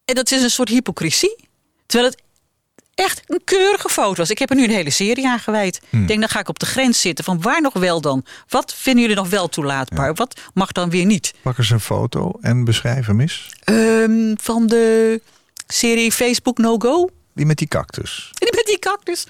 [0.05, 1.35] En dat is een soort hypocrisie.
[1.85, 2.21] Terwijl het
[3.05, 4.29] echt een keurige foto was.
[4.29, 5.81] Ik heb er nu een hele serie aan gewijd.
[5.89, 7.25] Ik denk, dan ga ik op de grens zitten.
[7.25, 8.25] Van waar nog wel dan?
[8.49, 10.13] Wat vinden jullie nog wel toelaatbaar?
[10.13, 11.33] Wat mag dan weer niet?
[11.41, 13.49] Pak eens een foto en beschrijf hem eens.
[13.63, 15.21] Ehm, van de
[15.67, 17.09] serie Facebook No Go.
[17.33, 18.29] Die met die cactus.
[18.39, 19.25] Die met die cactus.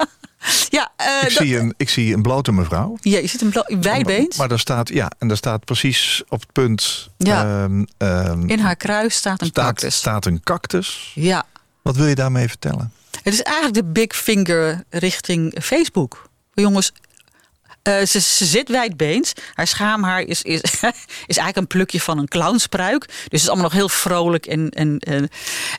[0.68, 2.96] ja, eh, Ik, dat- zie een, ik zie een blote mevrouw.
[3.00, 4.36] ja, je ziet bla- wijdbeens.
[4.36, 7.08] Maar daar staat, ja, en daar staat precies op het punt.
[7.16, 7.62] Ja.
[7.64, 9.94] ehm, ehm, In haar kruis staat een staat, cactus.
[9.96, 11.12] staat een cactus.
[11.14, 11.44] Ja.
[11.82, 12.92] Wat wil je daarmee vertellen?
[13.22, 16.28] Het is eigenlijk de big finger richting Facebook.
[16.54, 16.92] Jongens,
[17.82, 19.32] eh, ze, ze zit wijdbeens.
[19.54, 20.60] Haar schaamhaar is, is,
[21.26, 23.06] is eigenlijk een plukje van een clownspruik.
[23.06, 24.46] Dus het is allemaal nog heel vrolijk.
[24.46, 25.28] En, en, en,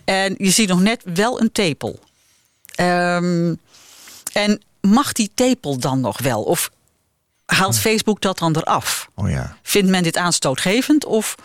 [0.05, 1.99] en je ziet nog net wel een tepel.
[2.75, 3.55] Ehm,
[4.33, 6.43] en mag die tepel dan nog wel?
[6.43, 6.71] Of
[7.45, 9.09] haalt Facebook dat dan eraf?
[9.15, 9.57] Oh ja.
[9.63, 11.05] Vindt men dit aanstootgevend?
[11.05, 11.35] Of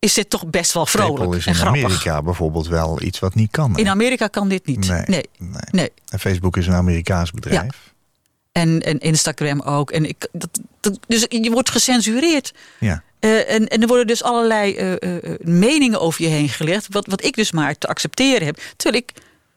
[0.00, 1.82] is dit toch best wel vrolijk is en in grappig?
[1.84, 3.72] Amerika bijvoorbeeld wel iets wat niet kan.
[3.72, 3.78] hè?
[3.80, 4.88] In Amerika kan dit niet.
[4.88, 5.24] Nee, nee.
[5.38, 5.50] nee.
[5.70, 5.92] nee.
[6.08, 7.92] En Facebook is een Amerikaans bedrijf.
[8.52, 9.90] En, en Instagram ook.
[9.90, 12.54] En ik, dat, dat- dus je wordt gecensureerd.
[12.80, 13.02] Ja.
[13.20, 16.86] Eh, en, en er worden dus allerlei eh, eh, meningen over je heen gelegd.
[16.90, 18.60] Wat, wat ik dus maar te accepteren heb.
[18.76, 19.12] Terwijl ik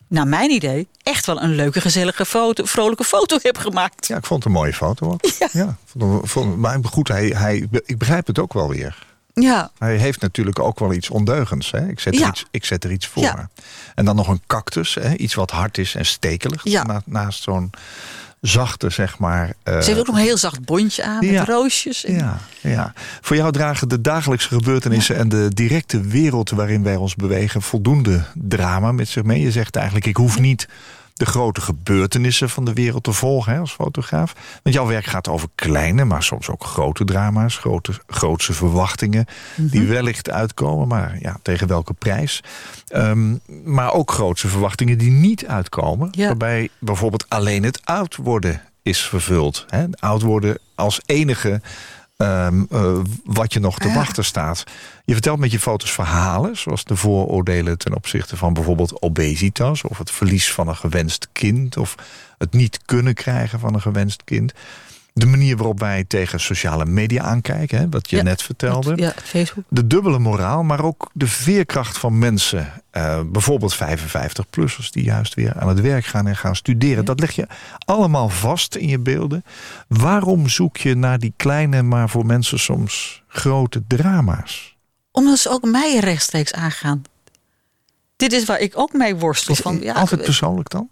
[0.08, 4.08] naar mijn idee, echt wel een leuke, gezellige, foto, vrolijke foto heb gemaakt.
[4.08, 5.21] Ja, ik vond het een mooie foto ook.
[5.51, 5.77] Ja.
[5.86, 9.12] vond vond- maar goed, hij, hij, ik begrijp het ook wel weer.
[9.34, 11.72] Ja, Hij heeft natuurlijk ook wel iets ondeugends.
[11.72, 11.88] Hè?
[11.89, 12.28] Ik, zet er Ja.
[12.28, 13.24] iets, ik zet er iets voor.
[13.24, 13.50] Ja.
[13.96, 15.13] En dan nog een cactus, hè?
[15.15, 16.62] iets wat hard is en stekelig.
[16.63, 16.84] Ja.
[16.84, 17.69] Na- naast zo'n
[18.41, 19.54] zachte, zeg maar...
[19.63, 22.06] eh, ze heeft ook nog een heel zacht bondje aan met roosjes.
[22.06, 22.93] En- Ja, ja.
[23.22, 28.24] Voor jou dragen de dagelijkse gebeurtenissen en de directe wereld waarin wij ons bewegen voldoende
[28.34, 29.41] drama met zich mee.
[29.41, 30.67] Je zegt eigenlijk, ik hoef niet
[31.13, 34.34] de grote gebeurtenissen van de wereld te volgen hè, als fotograaf.
[34.63, 39.67] Want jouw werk gaat over kleine, maar soms ook grote drama's, grote, grootse verwachtingen Mhm.
[39.69, 42.43] die wellicht uitkomen, maar ja, tegen welke prijs.
[42.88, 46.26] Ehm, maar ook grootse verwachtingen die niet uitkomen, Ja.
[46.28, 49.65] waarbij bijvoorbeeld alleen het oud worden is vervuld.
[49.67, 49.86] Hè?
[49.99, 51.62] Oud worden als enige
[52.23, 53.93] ehm, eh, wat je nog te Ja.
[53.93, 54.63] wachten staat.
[55.05, 59.97] Je vertelt met je foto's verhalen, zoals de vooroordelen ten opzichte van bijvoorbeeld obesitas, of
[59.97, 61.95] het verlies van een gewenst kind, of
[62.38, 64.53] het niet kunnen krijgen van een gewenst kind.
[65.15, 68.21] De manier waarop wij tegen sociale media aankijken, hè, wat je Ja.
[68.23, 68.93] net vertelde.
[68.95, 69.63] Ja, Facebook.
[69.69, 72.67] De dubbele moraal, maar ook de veerkracht van mensen.
[72.91, 77.06] eh, bijvoorbeeld 55-plussers die juist weer aan het werk gaan en gaan studeren.
[77.06, 77.47] Dat leg je
[77.86, 79.43] allemaal vast in je beelden.
[79.88, 84.76] Waarom zoek je naar die kleine, maar voor mensen soms grote drama's?
[85.12, 87.02] Omdat ze ook mij rechtstreeks aangaan.
[88.15, 89.54] Dit is waar ik ook mee worstel.
[89.54, 90.89] Is Van, ja, altijd eh, persoonlijk dan?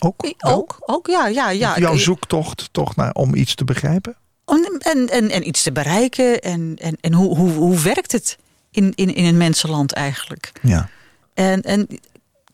[0.00, 0.24] Ook?
[0.38, 1.78] ook, ook, ja, ja, ja.
[1.78, 4.16] Jouw zoektocht toch naar, om iets te begrijpen?
[4.44, 6.40] om- en, en, en iets te bereiken.
[6.40, 8.38] En, en, en hoe, hoe, hoe werkt het
[8.70, 10.52] in, in, in een mensenland eigenlijk?
[10.62, 10.88] Ja.
[11.34, 11.88] En, en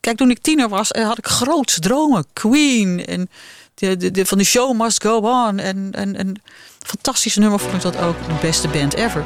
[0.00, 2.24] kijk, toen ik tiener was, eh, had ik grootse dromen.
[2.32, 3.30] Queen en
[3.74, 5.58] de, de, de, van de show must go on.
[5.58, 6.42] En, en, en
[6.86, 8.16] fantastische nummer vond ik dat ook.
[8.26, 9.24] De beste band ever.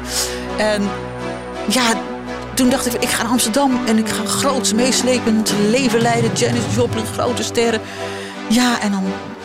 [0.57, 0.89] En
[1.69, 2.01] ja,
[2.53, 6.33] toen dacht ik, ik ga naar Amsterdam en ik ga groots meeslepend leven leiden.
[6.33, 7.81] Janis Joplin, grote sterren.
[8.49, 9.03] Ja, en dan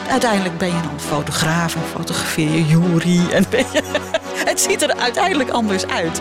[0.08, 3.30] uiteindelijk ben je dan fotograaf en fotografeer je Jury.
[3.30, 3.44] En
[4.50, 6.20] het ziet er uiteindelijk anders uit.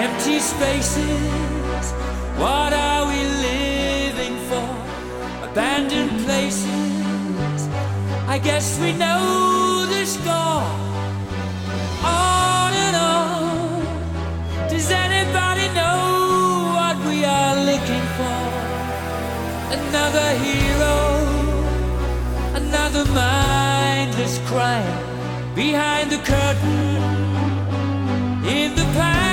[0.00, 1.86] Empty spaces,
[2.36, 4.68] what are we living for?
[5.42, 6.66] Abandoned places,
[8.28, 10.85] I guess we know the score.
[19.88, 20.98] Another hero,
[22.54, 26.96] another mindless crime behind the curtain
[28.44, 29.25] in the pantomime.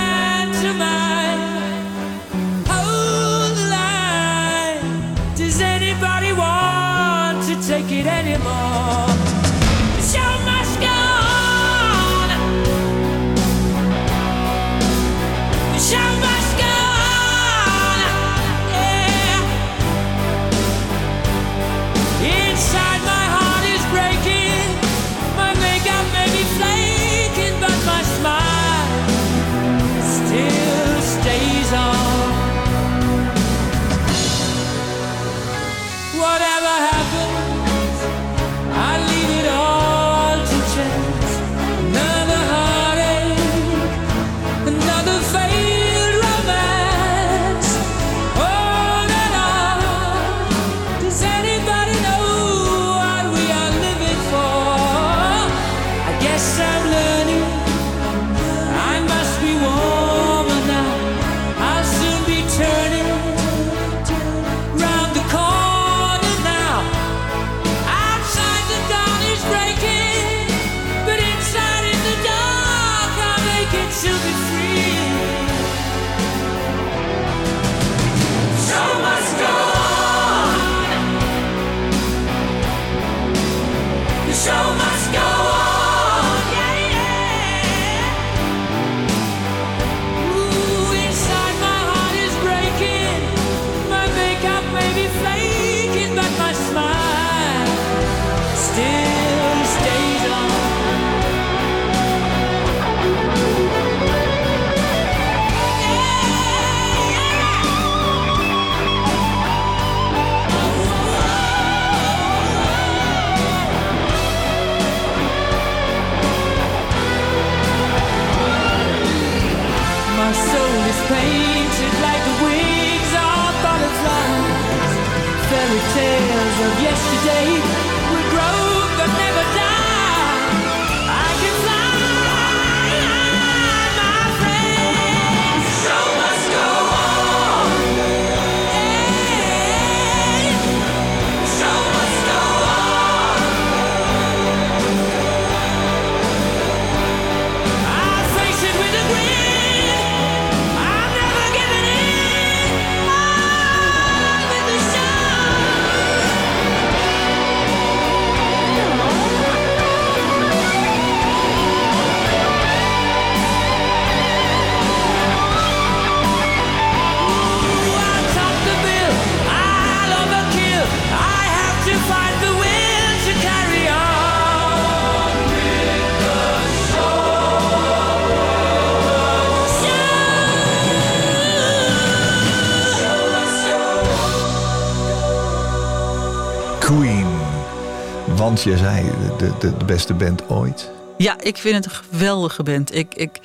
[188.63, 190.91] Je zei de, de, de beste band ooit.
[191.17, 192.95] Ja, ik vind het een geweldige band.
[192.95, 193.39] Ik, ik,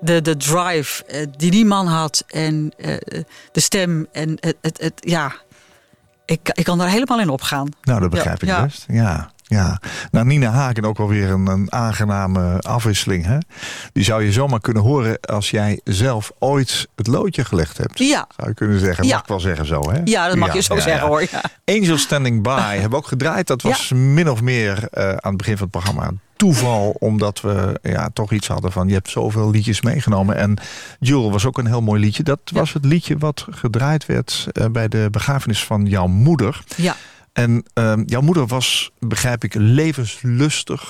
[0.00, 2.96] de, de drive eh, die die man had en eh,
[3.52, 5.32] de stem en het, het, het ja,
[6.24, 7.68] ik, ik kan daar helemaal in opgaan.
[7.82, 8.64] Nou, dat begrijp Ja, ik ja.
[8.64, 8.84] best.
[8.88, 9.80] Ja, ja.
[10.10, 13.24] Nou, Nina Hagen ook wel weer een, een aangename afwisseling.
[13.24, 13.38] Hè?
[13.92, 17.98] Die zou je zomaar kunnen horen als jij zelf ooit het loodje gelegd hebt.
[17.98, 18.26] Ja.
[18.36, 19.04] Zou je kunnen zeggen.
[19.04, 19.12] Ja.
[19.12, 20.00] Mag ik wel zeggen zo, hè?
[20.04, 21.24] Ja, dat mag je zo ja, zeggen hoor.
[21.64, 23.46] Angel Standing By hebben we ook gedraaid.
[23.46, 26.96] Dat was min of meer eh, aan het begin van het programma toeval.
[26.98, 30.36] Omdat we ja, toch iets hadden van je hebt zoveel liedjes meegenomen.
[30.36, 30.58] En
[31.00, 32.22] Jule was ook een heel mooi liedje.
[32.22, 36.64] Dat was het liedje wat gedraaid werd eh, bij de begrafenis van jouw moeder.
[36.76, 36.96] ja.
[37.32, 40.82] En ehm, jouw moeder was, begrijp ik, levenslustig,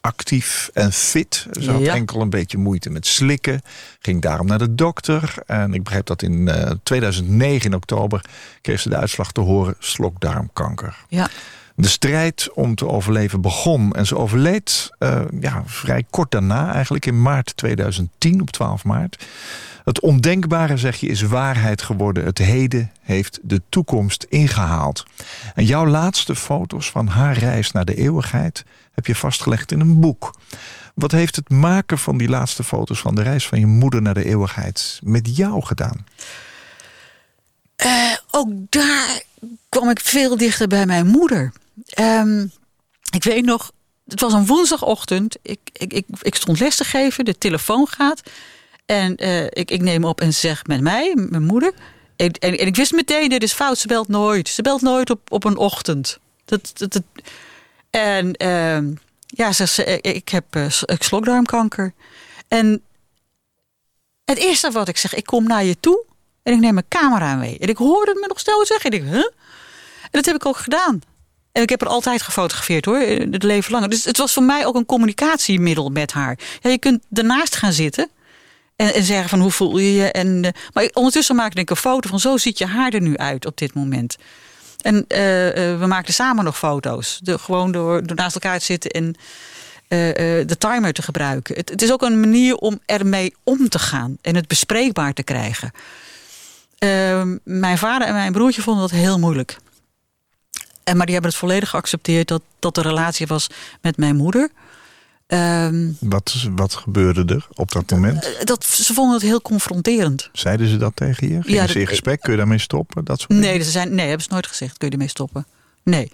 [0.00, 1.46] actief en fit.
[1.60, 1.94] Ze had Ja.
[1.94, 3.62] enkel een beetje moeite met slikken.
[4.00, 5.34] Ging daarom naar de dokter.
[5.46, 8.24] En ik begrijp dat in eh, 2009 in oktober
[8.60, 10.96] kreeg ze de uitslag te horen slokdarmkanker.
[11.08, 11.28] ja.
[11.78, 13.92] De strijd om te overleven begon.
[13.92, 19.24] En ze overleed eh, ja, vrij kort daarna, eigenlijk in maart 2010, op 12 maart.
[19.86, 22.24] Het ondenkbare, zeg je, is waarheid geworden.
[22.24, 25.04] Het heden heeft de toekomst ingehaald.
[25.54, 30.00] En jouw laatste foto's van haar reis naar de eeuwigheid heb je vastgelegd in een
[30.00, 30.30] boek.
[30.94, 34.14] Wat heeft het maken van die laatste foto's van de reis van je moeder naar
[34.14, 36.06] de eeuwigheid met jou gedaan?
[37.76, 39.22] Eh, ook daar
[39.68, 41.52] kwam ik veel dichter bij mijn moeder.
[41.86, 42.46] Ehm,
[43.10, 43.72] ik weet nog,
[44.08, 45.36] het was een woensdagochtend.
[45.42, 48.22] Ik, ik, ik, ik stond les te geven, de telefoon gaat.
[48.86, 51.72] En eh, ik, ik neem op en zeg met mij, mijn moeder.
[52.16, 54.48] En, en, en ik wist meteen, dit is fout, ze belt nooit.
[54.48, 56.18] Ze belt nooit op, op een ochtend.
[56.44, 56.72] Dat,
[57.90, 58.92] en ehm,
[59.26, 61.92] ja, ze, ze, ik, ik heb eh, ik slokdarmkanker.
[62.48, 62.82] En
[64.24, 66.04] het eerste wat ik zeg, ik kom naar je toe
[66.42, 67.58] en ik neem mijn camera mee.
[67.58, 68.90] En ik hoorde het me nog snel zeggen.
[68.90, 69.02] En?
[69.02, 71.00] En dat heb ik ook gedaan.
[71.52, 73.86] En ik heb er altijd gefotografeerd hoor, het leven lang.
[73.86, 76.38] Dus het was voor mij ook een communicatiemiddel met haar.
[76.60, 78.10] Ja, je kunt ernaast gaan zitten
[78.76, 80.10] en, en zeggen van hoe voel je je.
[80.10, 83.16] En, eh, maar ondertussen maakte ik een foto van zo ziet je haar er nu
[83.16, 84.16] uit op dit moment.
[84.80, 87.18] En eh, eh, we maakten samen nog foto's.
[87.22, 89.14] De, gewoon door, naast elkaar te zitten en
[89.88, 91.56] de timer te gebruiken.
[91.56, 95.22] Het, het is ook een manier om ermee om te gaan en het bespreekbaar te
[95.22, 95.70] krijgen.
[96.78, 99.56] Ehm, mijn vader en mijn broertje vonden dat heel moeilijk.
[100.84, 103.46] En, maar die hebben het volledig geaccepteerd dat dat de relatie was
[103.80, 104.50] met mijn moeder.
[105.26, 108.36] Ehm, Wat, wat gebeurde er op dat moment?
[108.44, 110.28] dat, ze vonden het heel confronterend.
[110.32, 111.42] Zeiden ze dat tegen je?
[111.42, 112.20] Gingen Ja, ze in gesprek?
[112.20, 113.04] Kun je daarmee stoppen?
[113.04, 113.32] Dat soort?
[113.32, 114.78] Nee, ze zijn, nee, hebben ze nooit gezegd.
[114.78, 115.46] Kun je ermee stoppen?
[115.82, 116.12] Nee.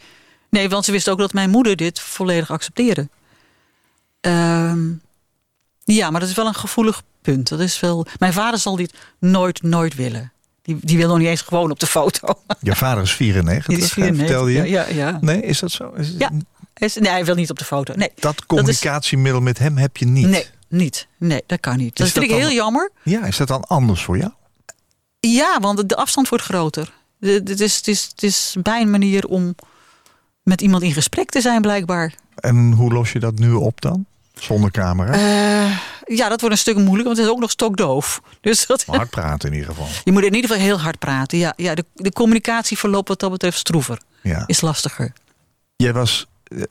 [0.51, 3.09] Nee, want ze wisten ook dat mijn moeder dit volledig accepteerde.
[4.21, 4.89] Ehm,
[5.85, 7.49] ja, maar dat is wel een gevoelig punt.
[7.49, 10.33] Dat is wel, mijn vader zal dit nooit, nooit willen.
[10.63, 12.35] Die, die wil nog niet eens gewoon op de foto.
[12.61, 14.59] Je vader is 94, Die is hè, 94, vertelde je?
[14.71, 15.19] Ja, ja, ja.
[15.21, 15.91] Nee, is dat zo?
[15.91, 16.31] Is, Ja.
[16.95, 17.95] Nee, hij wil niet op de foto.
[17.97, 20.27] Nee, Dat communicatiemiddel met hem heb je niet.
[20.27, 21.07] nee, niet.
[21.19, 21.97] Nee, dat kan niet.
[21.97, 22.91] Dat Is vind dat ik heel jammer.
[23.03, 24.31] Ja, is dat dan anders voor jou?
[25.21, 26.93] Ja, want de- afstand wordt groter.
[27.21, 29.55] Het is, het, is, het is bij een manier om
[30.43, 32.15] met iemand in gesprek te zijn, blijkbaar.
[32.35, 34.07] En hoe los je dat nu op dan?
[34.35, 35.13] Zonder camera?
[35.13, 35.79] Eh,
[36.17, 38.21] ja, dat wordt een stuk moeilijk, want het is ook nog stokdoof.
[38.41, 39.87] Dus dat, Hard praten in ieder geval.
[40.05, 41.39] je moet in ieder geval heel hard praten.
[41.39, 44.01] Ja, ja de, de communicatie verloopt wat dat betreft stroever.
[44.23, 44.45] Ja.
[44.47, 45.13] Is lastiger.
[45.77, 46.27] Jij was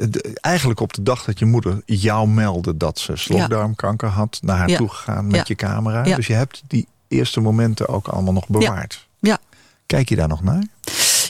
[0.09, 4.57] de- eigenlijk op de dag dat je moeder jou meldde dat ze slokdarmkanker had, naar
[4.57, 6.03] haar toe gegaan met je camera.
[6.15, 9.07] Dus je hebt die eerste momenten ook allemaal nog bewaard.
[9.19, 9.37] Ja.
[9.85, 10.63] Kijk je daar nog naar?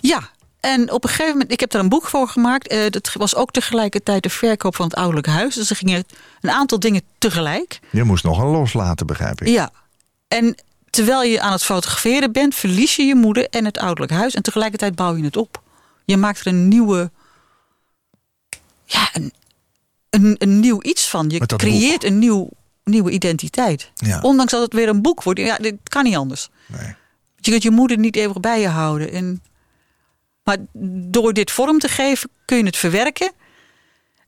[0.01, 0.29] Ja,
[0.59, 2.67] en op een gegeven moment, ik heb daar een boek voor gemaakt.
[2.67, 5.55] Eh, dat was ook tegelijkertijd de verkoop van het ouderlijk huis.
[5.55, 6.03] Dus er gingen
[6.41, 7.79] een aantal dingen tegelijk.
[7.91, 9.47] Je moest nogal loslaten, begrijp ik.
[9.47, 9.69] Ja.
[10.27, 10.55] En
[10.89, 14.33] terwijl je aan het fotograferen bent, verlies je je moeder en het ouderlijk huis.
[14.33, 15.61] En tegelijkertijd bouw je het op.
[16.05, 17.11] Je maakt er een nieuwe.
[19.01, 19.33] Ja, een,
[20.09, 21.29] een, een nieuw iets van.
[21.29, 22.49] Je creëert een nieuw,
[22.83, 23.91] nieuwe identiteit.
[23.93, 24.21] Ja.
[24.21, 25.39] Ondanks dat het weer een boek wordt.
[25.39, 26.49] Ja, dit kan niet anders.
[26.65, 26.95] Nee.
[27.35, 29.11] Je kunt je moeder niet eeuwig bij je houden.
[29.11, 29.43] En,
[30.43, 30.57] maar
[31.09, 33.31] door dit vorm te geven, kun je het verwerken.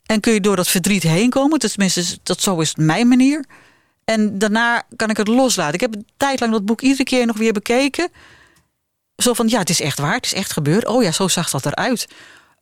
[0.06, 1.60] En kun je door dat verdriet heen komen.
[1.60, 3.46] Tenminste, dat, zo is mijn manier.
[4.06, 5.74] En daarna kan ik het loslaten.
[5.74, 8.10] Ik heb een tijd lang dat boek iedere keer nog weer bekeken.
[9.18, 10.16] Zo van, ja, het is echt waar.
[10.16, 10.86] Het is echt gebeurd.
[10.86, 12.08] Oh ja, zo zag dat eruit.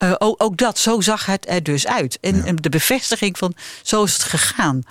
[0.02, 2.18] Eh, ook, ook dat, zo zag het er dus uit.
[2.22, 4.76] En, en de bevestiging van, zo is het gegaan.
[4.76, 4.88] En op een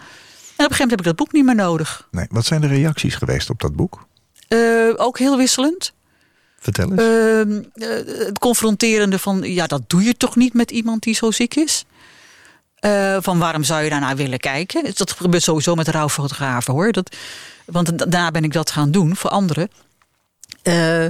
[0.56, 2.08] gegeven moment heb ik dat boek niet meer nodig.
[2.10, 2.26] nee.
[2.30, 4.06] Wat zijn de reacties geweest op dat boek?
[4.48, 4.58] Eh,
[4.96, 5.92] ook heel wisselend.
[6.60, 7.00] Vertel eens.
[7.00, 11.30] Ehm, eh, het confronterende van, ja, dat doe je toch niet met iemand die zo
[11.30, 11.84] ziek is?
[13.20, 14.92] Van waarom zou je daarnaar willen kijken?
[14.94, 16.92] Dat gebeurt sowieso met rouwfotografen hoor.
[16.92, 17.16] Dat,
[17.66, 19.70] want da- daarna ben ik dat gaan doen voor anderen.
[20.62, 21.06] Eh,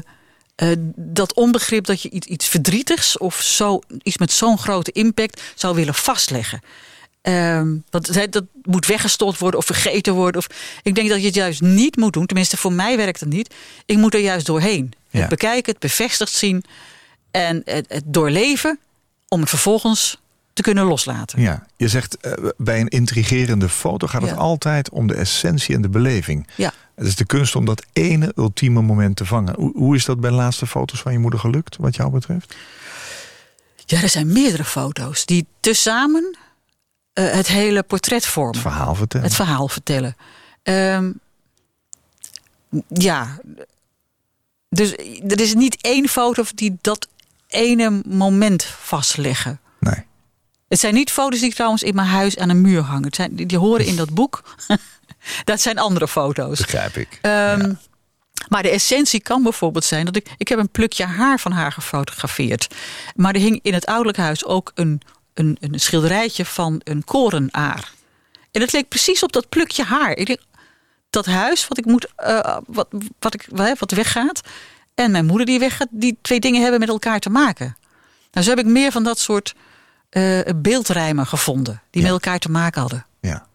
[0.61, 5.41] eh, dat onbegrip dat je iets, iets verdrietigs of zo, iets met zo'n grote impact
[5.55, 6.61] zou willen vastleggen.
[7.23, 10.41] Ehm, want het- dat moet weggestopt worden of vergeten worden.
[10.41, 10.47] Of,
[10.83, 12.27] ik denk dat je het juist niet moet doen.
[12.27, 13.55] Tenminste, voor mij werkt het niet.
[13.87, 14.93] Ik moet er juist doorheen.
[15.11, 15.21] Ja.
[15.21, 16.65] Het bekijken, het bevestigd zien
[17.31, 18.79] en het, het doorleven
[19.29, 20.19] om het vervolgens
[20.53, 21.41] te kunnen loslaten.
[21.41, 25.83] Ja, je zegt eh, bij een intrigerende foto gaat het altijd om de essentie en
[25.83, 26.47] de beleving.
[26.57, 26.73] Ja.
[27.01, 29.55] Het is de kunst om dat ene ultieme moment te vangen.
[29.55, 32.55] Hoe, hoe is dat bij de laatste foto's van je moeder gelukt, wat jou betreft?
[33.87, 36.37] Ja, er zijn meerdere foto's die tezamen
[37.13, 38.53] eh, het hele portret vormen.
[38.53, 39.27] Het verhaal vertellen.
[39.27, 40.17] het verhaal vertellen.
[40.63, 41.13] Ehm,
[42.89, 43.39] ja,
[44.69, 44.93] dus
[45.29, 47.09] er is niet één foto die dat
[47.47, 49.61] ene moment vastleggen.
[49.79, 50.05] Nee.
[50.69, 53.05] Het zijn niet foto's die ik trouwens in mijn huis aan een muur hangen.
[53.05, 54.43] Het zijn, die horen in dat boek.
[55.45, 56.61] dat zijn andere foto's.
[56.61, 57.19] Begrijp ik.
[57.23, 57.73] Ehm,
[58.49, 60.27] Maar de essentie kan bijvoorbeeld zijn dat ik.
[60.37, 62.75] Ik heb een plukje haar van haar gefotografeerd.
[63.15, 65.01] Maar er hing in het ouderlijk huis ook een,
[65.35, 67.91] een, een schilderijtje van een korenaar.
[68.51, 70.17] En het leek precies op dat plukje haar.
[70.17, 70.41] Ik denk,
[71.11, 73.49] dat huis wat ik moet, eh, wat, wat, ik,
[73.79, 74.41] wat weggaat.
[74.95, 77.77] En mijn moeder die weggaat, die twee dingen hebben met elkaar te maken.
[78.31, 79.55] Nou, zo heb ik meer van dat soort
[80.09, 81.83] eh, beeldrijmen gevonden.
[81.91, 83.07] Die met elkaar te maken hadden.
[83.21, 83.47] Ja,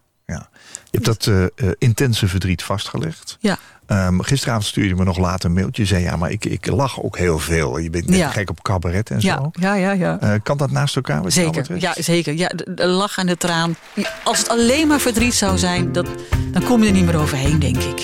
[0.96, 3.38] hebt dat eh, eh, intense verdriet vastgelegd.
[3.40, 3.58] Ja.
[3.88, 5.82] Ehm, gisteravond stuurde je me nog later een mailtje.
[5.82, 7.78] Je zei ja, maar ik, ik lach ook heel veel.
[7.78, 8.30] Je bent net Ja.
[8.30, 9.50] gek op cabaret en Ja, zo.
[9.54, 10.20] ja, ja, ja.
[10.20, 11.22] Eh, kan dat naast elkaar?
[11.24, 12.34] Wat Zeker, ja, zeker.
[12.34, 13.76] Ja, de, de lach en de traan.
[14.24, 16.08] Als het alleen maar verdriet zou zijn, dat,
[16.52, 18.04] dan kom je er niet meer overheen, denk ik.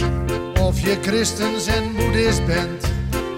[0.60, 2.86] Of je christen en boeddhist bent,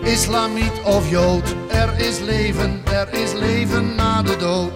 [0.04, 1.56] islamiet of jood.
[1.72, 4.72] Er is leven, er is leven na de dood.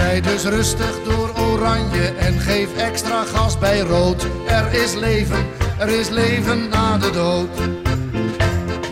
[0.00, 4.26] Rijd dus rustig door oranje en geef extra gas bij rood.
[4.46, 5.46] Er is leven,
[5.78, 7.48] er is leven na de dood.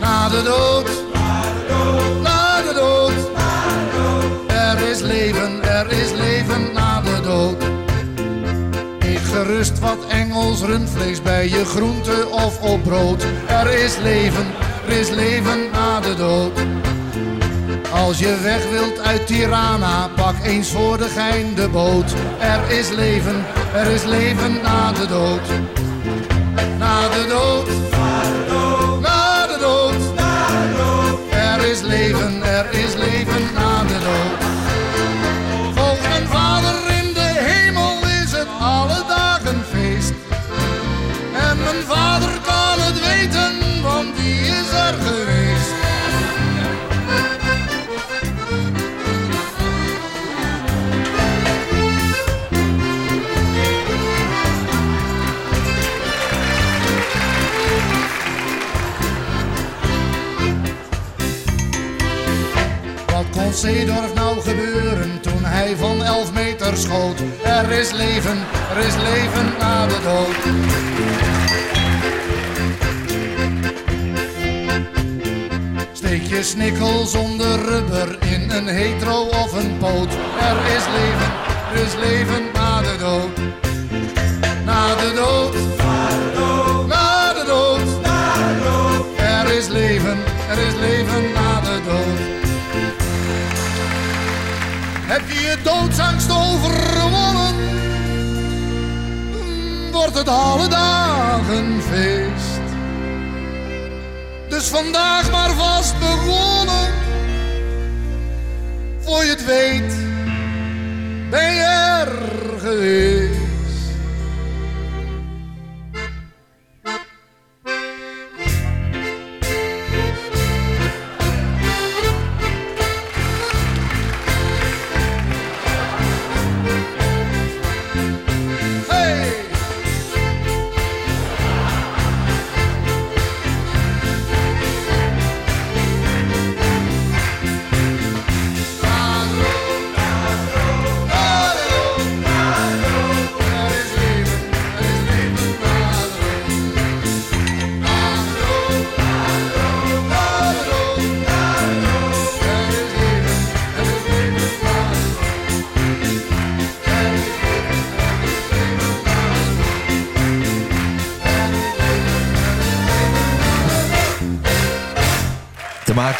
[0.00, 0.88] Na de dood,
[2.22, 3.12] na de dood.
[4.48, 7.62] Er is leven, er is leven na de dood.
[8.98, 13.24] Eet gerust wat Engels rundvlees bij je groente of op brood.
[13.46, 14.46] Er is leven,
[14.86, 16.52] er is leven na de dood.
[17.92, 22.14] Als je weg wilt uit Tirana, pak eens voor de gein de boot.
[22.38, 25.48] Er is leven, er is leven na de dood.
[26.78, 27.68] Na de dood,
[29.00, 30.18] na de dood,
[31.30, 34.57] Er is leven, er is leven na de dood.
[63.58, 67.20] Zeedorf nou gebeuren toen hij van 11 meter schoot?
[67.44, 68.38] Er is leven,
[68.76, 70.36] er is leven na de dood.
[75.92, 80.12] Steek je snikkel zonder rubber in een hetero of een poot.
[80.40, 81.32] Er is leven,
[81.72, 83.38] er is leven na de dood.
[84.64, 85.77] Na de dood,
[95.48, 97.54] je doodsangst overwonnen?
[99.92, 102.60] Wordt het alle dagen feest.
[104.48, 106.88] Dus vandaag maar vast begonnen.
[108.98, 109.94] Voor je het weet,
[111.30, 112.08] ben je er
[112.58, 113.17] geweest.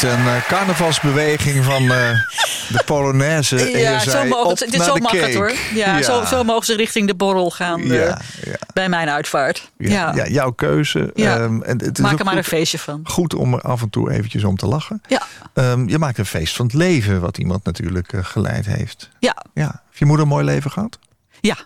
[0.03, 1.88] Een eh, carnavalsbeweging van eh,
[2.68, 3.78] de Polonaise.
[3.78, 5.53] Ja, zo, mogen, het, zo mag het hoor.
[5.74, 8.57] Ja, Zo, zo mogen ze richting de borrel gaan eh, Ja, ja.
[8.72, 9.70] bij mijn uitvaart.
[9.78, 11.11] Ja, jouw keuze.
[11.14, 11.36] Ja.
[11.38, 13.01] Ehm, en het is Maak er maar een feestje van.
[13.05, 15.03] goed om er af en toe eventjes om te lachen.
[15.09, 15.22] Ja,
[15.55, 19.09] Ehm, je maakt een feest van het leven, wat iemand natuurlijk eh, geleid heeft.
[19.18, 19.64] ja, Ja.
[19.86, 20.99] Heeft je moeder een mooi leven gehad?
[21.40, 21.57] ja.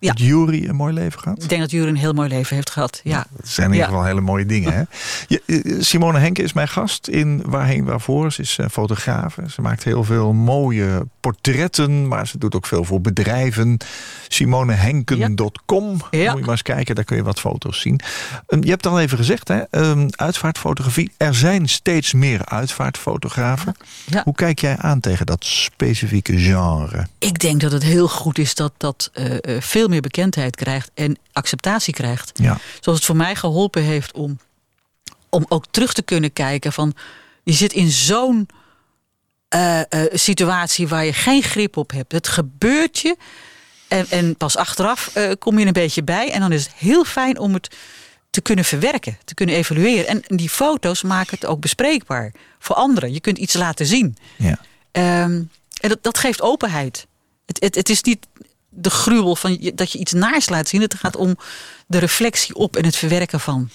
[0.00, 0.08] Ja.
[0.08, 1.42] Heeft Jury een mooi leven gehad?
[1.42, 3.00] Ik denk dat Jury een heel mooi leven heeft gehad.
[3.04, 4.72] Ja, Dat zijn in ieder geval hele mooie dingen.
[4.72, 4.82] Hè?
[5.46, 8.32] Eh, Simone Henke is mijn gast in Waarheen Waarvoor.
[8.32, 9.42] Ze is eh, fotografe.
[9.50, 12.08] Ze maakt heel veel mooie portretten.
[12.08, 13.76] Maar ze doet ook veel voor bedrijven.
[14.28, 16.00] SimoneHenken.com.
[16.10, 16.30] Ja.
[16.30, 18.00] Moet je maar eens kijken, daar kun je wat foto's zien.
[18.46, 19.60] Ehm, je hebt al even gezegd, hè?
[19.70, 21.12] ehm, uitvaartfotografie.
[21.16, 23.74] Er zijn steeds meer uitvaartfotografen.
[24.04, 24.22] Ja.
[24.24, 27.06] Hoe kijk jij aan tegen dat specifieke genre?
[27.18, 30.90] Ik denk dat het heel goed is dat dat eh, eh, veel meer bekendheid krijgt
[30.94, 32.30] en acceptatie krijgt.
[32.34, 34.38] Ja, Zoals het voor mij geholpen heeft om,
[35.28, 36.94] om ook terug te kunnen kijken van
[37.42, 38.48] je zit in zo'n
[39.48, 42.12] eh, eh, situatie waar je geen grip op hebt.
[42.12, 43.16] Het gebeurt je
[43.88, 47.04] en, en pas achteraf eh, kom je een beetje bij en dan is het heel
[47.04, 47.76] fijn om het
[48.30, 50.06] te kunnen verwerken, te kunnen evalueren.
[50.06, 53.12] En die foto's maken het ook bespreekbaar voor anderen.
[53.12, 54.16] Je kunt iets laten zien.
[54.36, 54.58] ja.
[54.90, 55.42] Ehm,
[55.80, 57.06] en dat, dat geeft openheid.
[57.46, 58.26] Het, het, het is niet
[58.78, 60.80] de gruwel van je- dat je iets naars laat zien.
[60.80, 61.36] Het gaat om
[61.86, 63.70] de reflectie op en het verwerken van.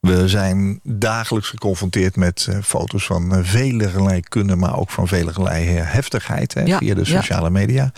[0.00, 5.76] We zijn dagelijks geconfronteerd met eh, foto's van uh, velerlei kunne, maar ook van velerlei
[5.76, 7.20] eh, heftigheid hè, Ja, via de ja.
[7.20, 7.92] sociale media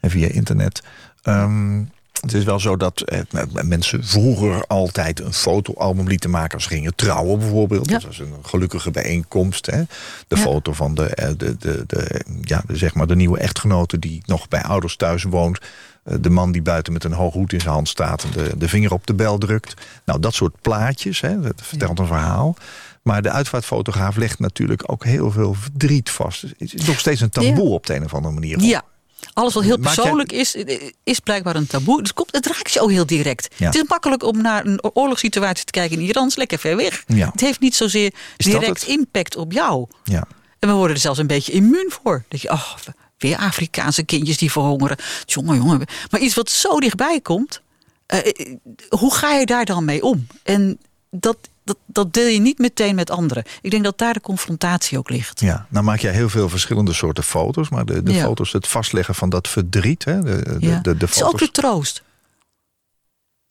[0.00, 0.82] en via internet.
[1.22, 1.82] Ehm,
[2.20, 3.20] het is wel zo dat eh,
[3.62, 7.86] mensen vroeger altijd een fotoalbum lieten maken als ze gingen trouwen bijvoorbeeld.
[7.90, 7.92] Ja.
[7.98, 9.66] Dat was een gelukkige bijeenkomst.
[9.66, 9.82] Hè.
[10.28, 10.42] De Ja.
[10.42, 14.48] foto van de, eh, de, de, de, ja, zeg maar de nieuwe echtgenote die nog
[14.48, 15.58] bij ouders thuis woont.
[16.04, 18.52] Eh, De man die buiten met een hoge hoed in zijn hand staat en de,
[18.58, 19.74] de vinger op de bel drukt.
[20.04, 22.56] Nou, dat soort plaatjes, hè, dat vertelt een verhaal.
[23.02, 26.42] Maar de uitvaartfotograaf legt natuurlijk ook heel veel verdriet vast.
[26.42, 28.60] Het is nog steeds een taboe op de een of andere manier.
[28.60, 28.82] Ja.
[29.32, 30.56] Alles wat heel jij- persoonlijk is,
[31.04, 32.02] is blijkbaar een taboe.
[32.02, 33.54] Dus komt, het raakt je ook heel direct.
[33.56, 33.66] Ja.
[33.66, 36.26] Het is makkelijk om naar een oorlogssituatie te kijken in Iran.
[36.26, 37.04] Is lekker ver weg.
[37.06, 37.30] Ja.
[37.30, 39.86] Het heeft niet zozeer direct impact op jou.
[40.04, 40.26] Ja.
[40.58, 42.24] En we worden er zelfs een beetje immuun voor.
[42.28, 42.74] Dat je, oh,
[43.18, 44.96] weer Afrikaanse kindjes die verhongeren.
[45.24, 45.84] Jongen, jongen.
[46.10, 47.60] Maar iets wat zo dichtbij komt,
[48.06, 48.56] eh, eh,
[48.88, 50.26] hoe ga je daar dan mee om?
[50.42, 50.78] En
[51.10, 51.36] dat,
[51.70, 53.44] dat, dat deel je niet meteen met anderen.
[53.60, 55.40] Ik denk dat daar de confrontatie ook ligt.
[55.40, 57.68] Ja, nou maak jij heel veel verschillende soorten foto's.
[57.68, 58.24] Maar de, de Ja.
[58.24, 60.04] foto's, het vastleggen van dat verdriet.
[60.04, 60.78] Hè, de, de, Ja.
[60.80, 62.02] de, de het is ook de troost.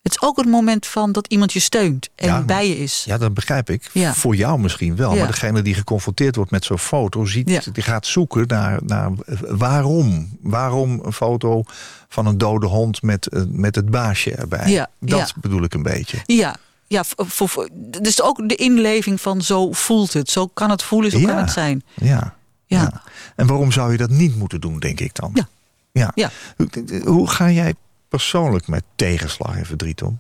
[0.02, 2.78] Het is ook het moment van dat iemand je steunt en Ja, maar- bij je
[2.78, 3.04] is.
[3.08, 3.90] Ja, dat begrijp ik.
[3.94, 4.14] Ja.
[4.14, 5.12] Voor jou misschien wel.
[5.14, 5.18] Ja.
[5.18, 9.12] Maar degene die geconfronteerd wordt met zo'n foto, ziet, die gaat zoeken naar, naar
[9.48, 10.38] waarom.
[10.42, 11.64] Waarom een foto
[12.10, 14.72] van een dode hond met, eh, met het baasje erbij.
[14.72, 16.18] Ja, Dat bedoel ik een beetje.
[16.26, 16.56] Ja,
[16.90, 17.70] ja voor, voor, voor-
[18.02, 20.30] dus ook de inleving van zo voelt het.
[20.30, 21.28] Zo kan het voelen, zo Ja.
[21.28, 21.84] kan het zijn.
[21.94, 22.38] Ja.
[22.66, 23.04] Ja.
[23.36, 25.32] En waarom zou je dat niet moeten doen, denk ik dan?
[25.34, 25.48] Ja.
[25.92, 26.12] ja.
[26.16, 26.30] Ja.
[26.58, 27.74] Hoe, hoe ga jij
[28.08, 30.20] persoonlijk met tegenslag en verdriet om?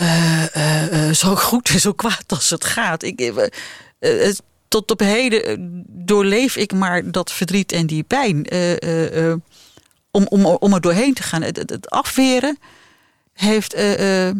[0.00, 3.02] eh, eh, zo goed en zo kwaad als het gaat.
[3.02, 3.36] Ik, eh,
[3.98, 4.34] eh, eh,
[4.68, 5.56] tot op heden eh,
[5.86, 8.44] doorleef ik maar dat verdriet en die pijn.
[8.44, 9.36] Eh, eh, eh,
[10.10, 11.42] om, om, om er doorheen te gaan.
[11.42, 12.58] Het, het, het afweren
[13.40, 14.36] heeft eh, eh,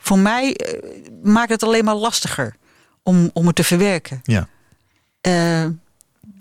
[0.00, 0.80] voor mij eh,
[1.22, 2.56] maakt het alleen maar lastiger
[3.02, 4.20] om, om het te verwerken.
[4.22, 4.48] Ja.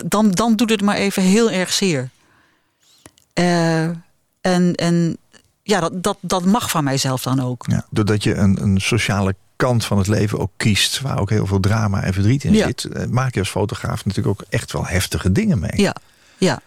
[0.06, 2.10] Dan, dan doet het maar even heel erg zeer.
[3.34, 5.18] En en
[5.64, 7.66] ja, dat, dat, dat mag van mijzelf dan ook.
[7.68, 11.46] Ja, doordat je een, een sociale kant van het leven ook kiest, waar ook heel
[11.46, 12.66] veel drama en verdriet in Ja.
[12.66, 15.82] zit, maak je als fotograaf natuurlijk ook echt wel heftige dingen mee.
[15.82, 15.96] Ja,
[16.38, 16.62] ja.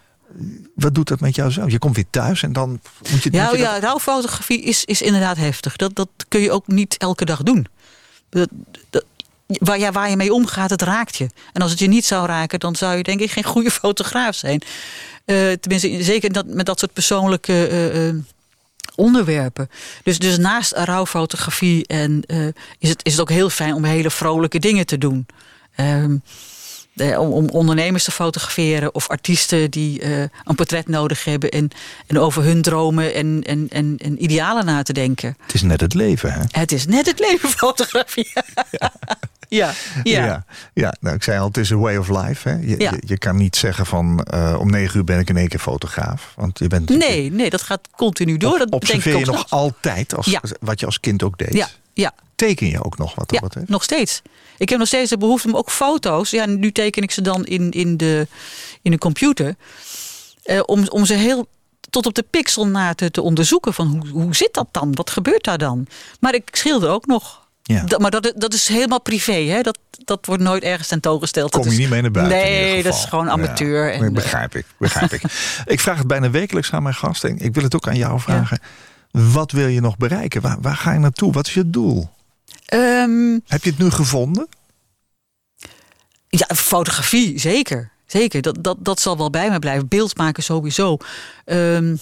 [0.75, 1.71] Wat doet dat met jou zelf?
[1.71, 3.33] Je komt weer thuis en dan moet je.
[3.33, 5.77] Ja, moet je ja dat- rouwfotografie is, is inderdaad heftig.
[5.77, 7.67] Dat, dat kun je ook niet elke dag doen.
[8.29, 8.49] Dat,
[8.91, 9.05] dat-
[9.47, 11.29] waar, ja, waar je mee omgaat, het raakt je.
[11.53, 14.35] En als het je niet zou raken, dan zou je denk ik geen goede fotograaf
[14.35, 14.63] zijn.
[15.25, 18.15] Eh, tenminste, zeker dat, met dat soort persoonlijke eh, eh,
[18.95, 19.71] onderwerpen.
[20.03, 22.23] Dus, dus naast rouwfotografie en,
[22.79, 25.27] is, het, is het ook heel fijn om hele vrolijke dingen te doen.
[25.75, 26.17] Ehm,
[26.97, 31.71] eh, om, ondernemers te fotograferen of artiesten die eh, een portret nodig hebben en,
[32.07, 35.37] en over hun dromen en, en, en, en idealen na te denken.
[35.43, 36.41] Het is net het leven, hè?
[36.51, 38.33] Het is net het leven fotografie.
[39.49, 39.73] Ja,
[40.03, 40.25] ja.
[40.25, 40.45] ja.
[40.75, 40.95] ja.
[41.01, 42.49] nou, ik zei al, het is een way of life.
[42.49, 42.55] Hè?
[42.55, 42.91] Je, Ja.
[42.91, 45.59] je, je kan niet zeggen van eh, om negen uur ben ik in één keer
[45.59, 46.33] fotograaf.
[46.37, 48.59] Want je bent Nee, nee, dat gaat continu door.
[48.59, 51.53] Dat denk observeer ik je nog altijd als, wat je als kind ook deed.
[51.53, 54.23] Ja, ja, Teken je ook nog wat dat ja, nog steeds.
[54.59, 56.31] Ik heb nog steeds de behoefte om ook foto's.
[56.31, 58.27] Ja, nu teken ik ze dan in, in, de,
[58.83, 59.55] in de computer.
[60.43, 61.47] eh, om, om ze heel
[61.91, 63.75] tot op de pixel na te, te onderzoeken.
[63.75, 64.95] Van hoe, hoe zit dat dan?
[64.95, 65.87] Wat gebeurt daar dan?
[66.21, 67.45] Maar ik schilder ook nog.
[67.63, 67.83] Ja.
[67.85, 69.33] Dat- maar dat, dat is helemaal privé.
[69.33, 69.61] Hè?
[69.61, 71.51] Dat, dat wordt nooit ergens tentoongesteld.
[71.51, 72.37] Kom je is- niet mee naar buiten?
[72.39, 73.87] Nee, dat is gewoon amateur.
[73.87, 75.23] Ja, en, eh, begrijp ik, begrijp ik.
[75.67, 77.31] Ik vraag het bijna wekelijks aan mijn gasten.
[77.31, 78.61] en Ik wil het ook aan jou vragen.
[79.11, 80.41] Wat wil je nog bereiken?
[80.41, 81.33] Waar, waar ga je naartoe?
[81.33, 82.09] Wat is je doel?
[82.67, 84.49] Ehm, Heb je het nu gevonden?
[86.29, 87.91] Ja, fotografie, zeker.
[88.07, 89.89] Zeker, dat, dat, dat zal wel bij me blijven.
[89.89, 90.97] Beeld maken sowieso.
[91.45, 91.97] Ehm,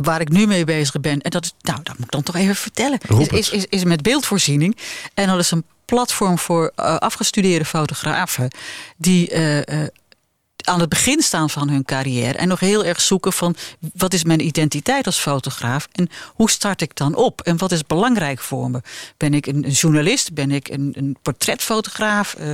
[0.00, 2.34] waar ik nu mee bezig ben, en dat is, nou, dat moet ik dan toch
[2.34, 4.76] even vertellen, is, is, is, is met beeldvoorziening.
[5.14, 8.50] En dat is een platform voor eh, afgestudeerde fotografen
[8.96, 9.88] die eh, eh,
[10.66, 13.56] aan het begin staan van hun carrière en nog heel erg zoeken van
[13.94, 17.86] wat is mijn identiteit als fotograaf en hoe start ik dan op en wat is
[17.86, 18.80] belangrijk voor me?
[19.16, 20.34] Ben ik een, journalist?
[20.34, 22.34] Ben ik een, een portretfotograaf?
[22.34, 22.50] Eh,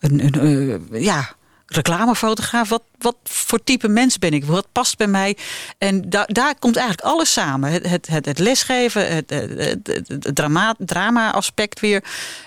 [0.00, 1.34] een, een eh, ja,
[1.66, 2.68] reclamefotograaf?
[2.68, 4.44] Wat, wat voor type mens ben ik?
[4.44, 5.36] Wat past bij mij?
[5.78, 7.70] En da daar komt eigenlijk alles samen.
[7.72, 12.04] Het, het, het, het lesgeven, het, het, het, het drama, drama-aspect weer,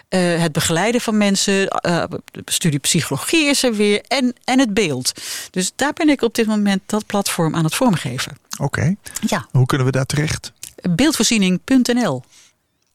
[0.09, 4.73] eh, het begeleiden van mensen, eh, de studie psychologie is er weer en, en het
[4.73, 5.11] beeld.
[5.51, 8.37] Dus daar ben ik op dit moment dat platform aan het vormgeven.
[8.59, 8.95] Oké.
[9.27, 10.51] Ja, Hoe kunnen we daar terecht?
[10.89, 12.23] beeldvoorziening.nl.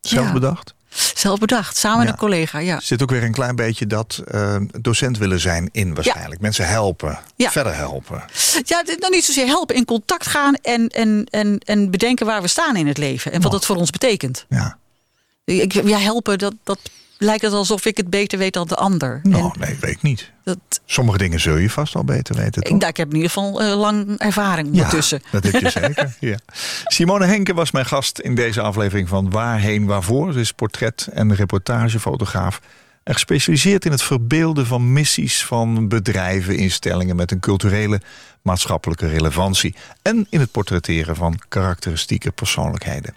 [0.01, 0.33] Zelf Ja.
[0.33, 0.74] bedacht?
[1.15, 2.13] Zelf bedacht, samen met Ja.
[2.13, 2.59] een collega.
[2.59, 2.81] Ja.
[2.81, 6.41] Zit ook weer een klein beetje dat eh, docent willen zijn in waarschijnlijk.
[6.41, 7.51] Mensen helpen, Ja.
[7.51, 8.25] verder helpen.
[8.65, 12.43] Ja, dit- nou niet zozeer helpen, in contact gaan en, en, en, en bedenken waar
[12.43, 13.53] we staan in het leven en wat Oh.
[13.53, 14.47] dat voor ons betekent.
[14.49, 14.79] Ja.
[15.45, 16.79] Ik, ja, helpen, dat, dat
[17.25, 19.21] lijkt het alsof ik het beter weet dan de ander.
[19.23, 20.31] Nou, En nee, weet ik niet.
[20.45, 22.73] dat, Sommige dingen zul je vast al beter weten, toch?
[22.73, 25.21] ik, nou, ik heb in ieder geval eh, lang ervaring ondertussen.
[25.25, 26.15] Ja, dat heb je zeker.
[26.31, 26.37] Ja.
[26.85, 30.33] Simone Henke was mijn gast in deze aflevering van Waarheen Waarvoor.
[30.33, 32.61] Ze is portret- en reportagefotograaf.
[33.03, 38.01] En gespecialiseerd in het verbeelden van missies van bedrijven, instellingen met een culturele,
[38.43, 39.75] maatschappelijke relevantie.
[40.03, 43.15] En in het portretteren van karakteristieke persoonlijkheden.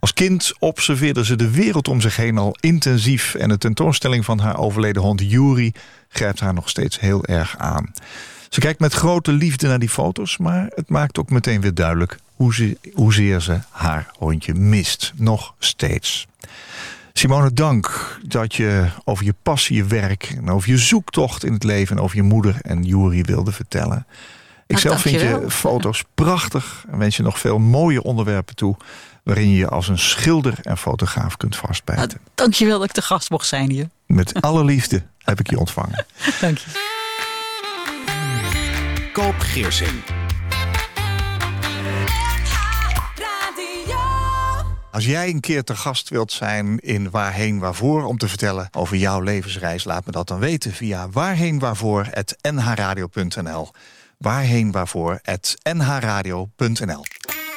[0.00, 3.34] Als kind observeerde ze de wereld om zich heen al intensief.
[3.34, 5.72] En de tentoonstelling van haar overleden hond Yuri
[6.08, 7.92] grijpt haar nog steeds heel erg aan.
[8.48, 12.18] Ze kijkt met grote liefde naar die foto's, maar het maakt ook meteen weer duidelijk
[12.34, 15.12] hoe ze, hoezeer ze haar hondje mist.
[15.16, 16.26] Nog steeds.
[17.12, 21.64] Simone, dank dat je over je passie, je werk en over je zoektocht in het
[21.64, 24.06] leven en over je moeder en Juri wilde vertellen.
[24.66, 28.76] Ik Nou, zelf vind je foto's prachtig en wens je nog veel mooie onderwerpen toe
[29.28, 32.18] waarin je je als een schilder en fotograaf kunt Nou, vastbijten.
[32.34, 33.88] dankjewel dat ik de gast mocht zijn hier.
[34.06, 36.06] Met alle liefde heb ik je ontvangen.
[36.40, 36.86] Dank je.
[39.12, 40.02] Koop Geersing.
[44.90, 48.96] Als jij een keer te gast wilt zijn in Waarheen Waarvoor om te vertellen over
[48.96, 53.70] jouw levensreis, laat me dat dan weten via waarheenwaarvoor.nhradio.nl.
[54.18, 57.04] Waarheenwaarvoor.nhradio.nl.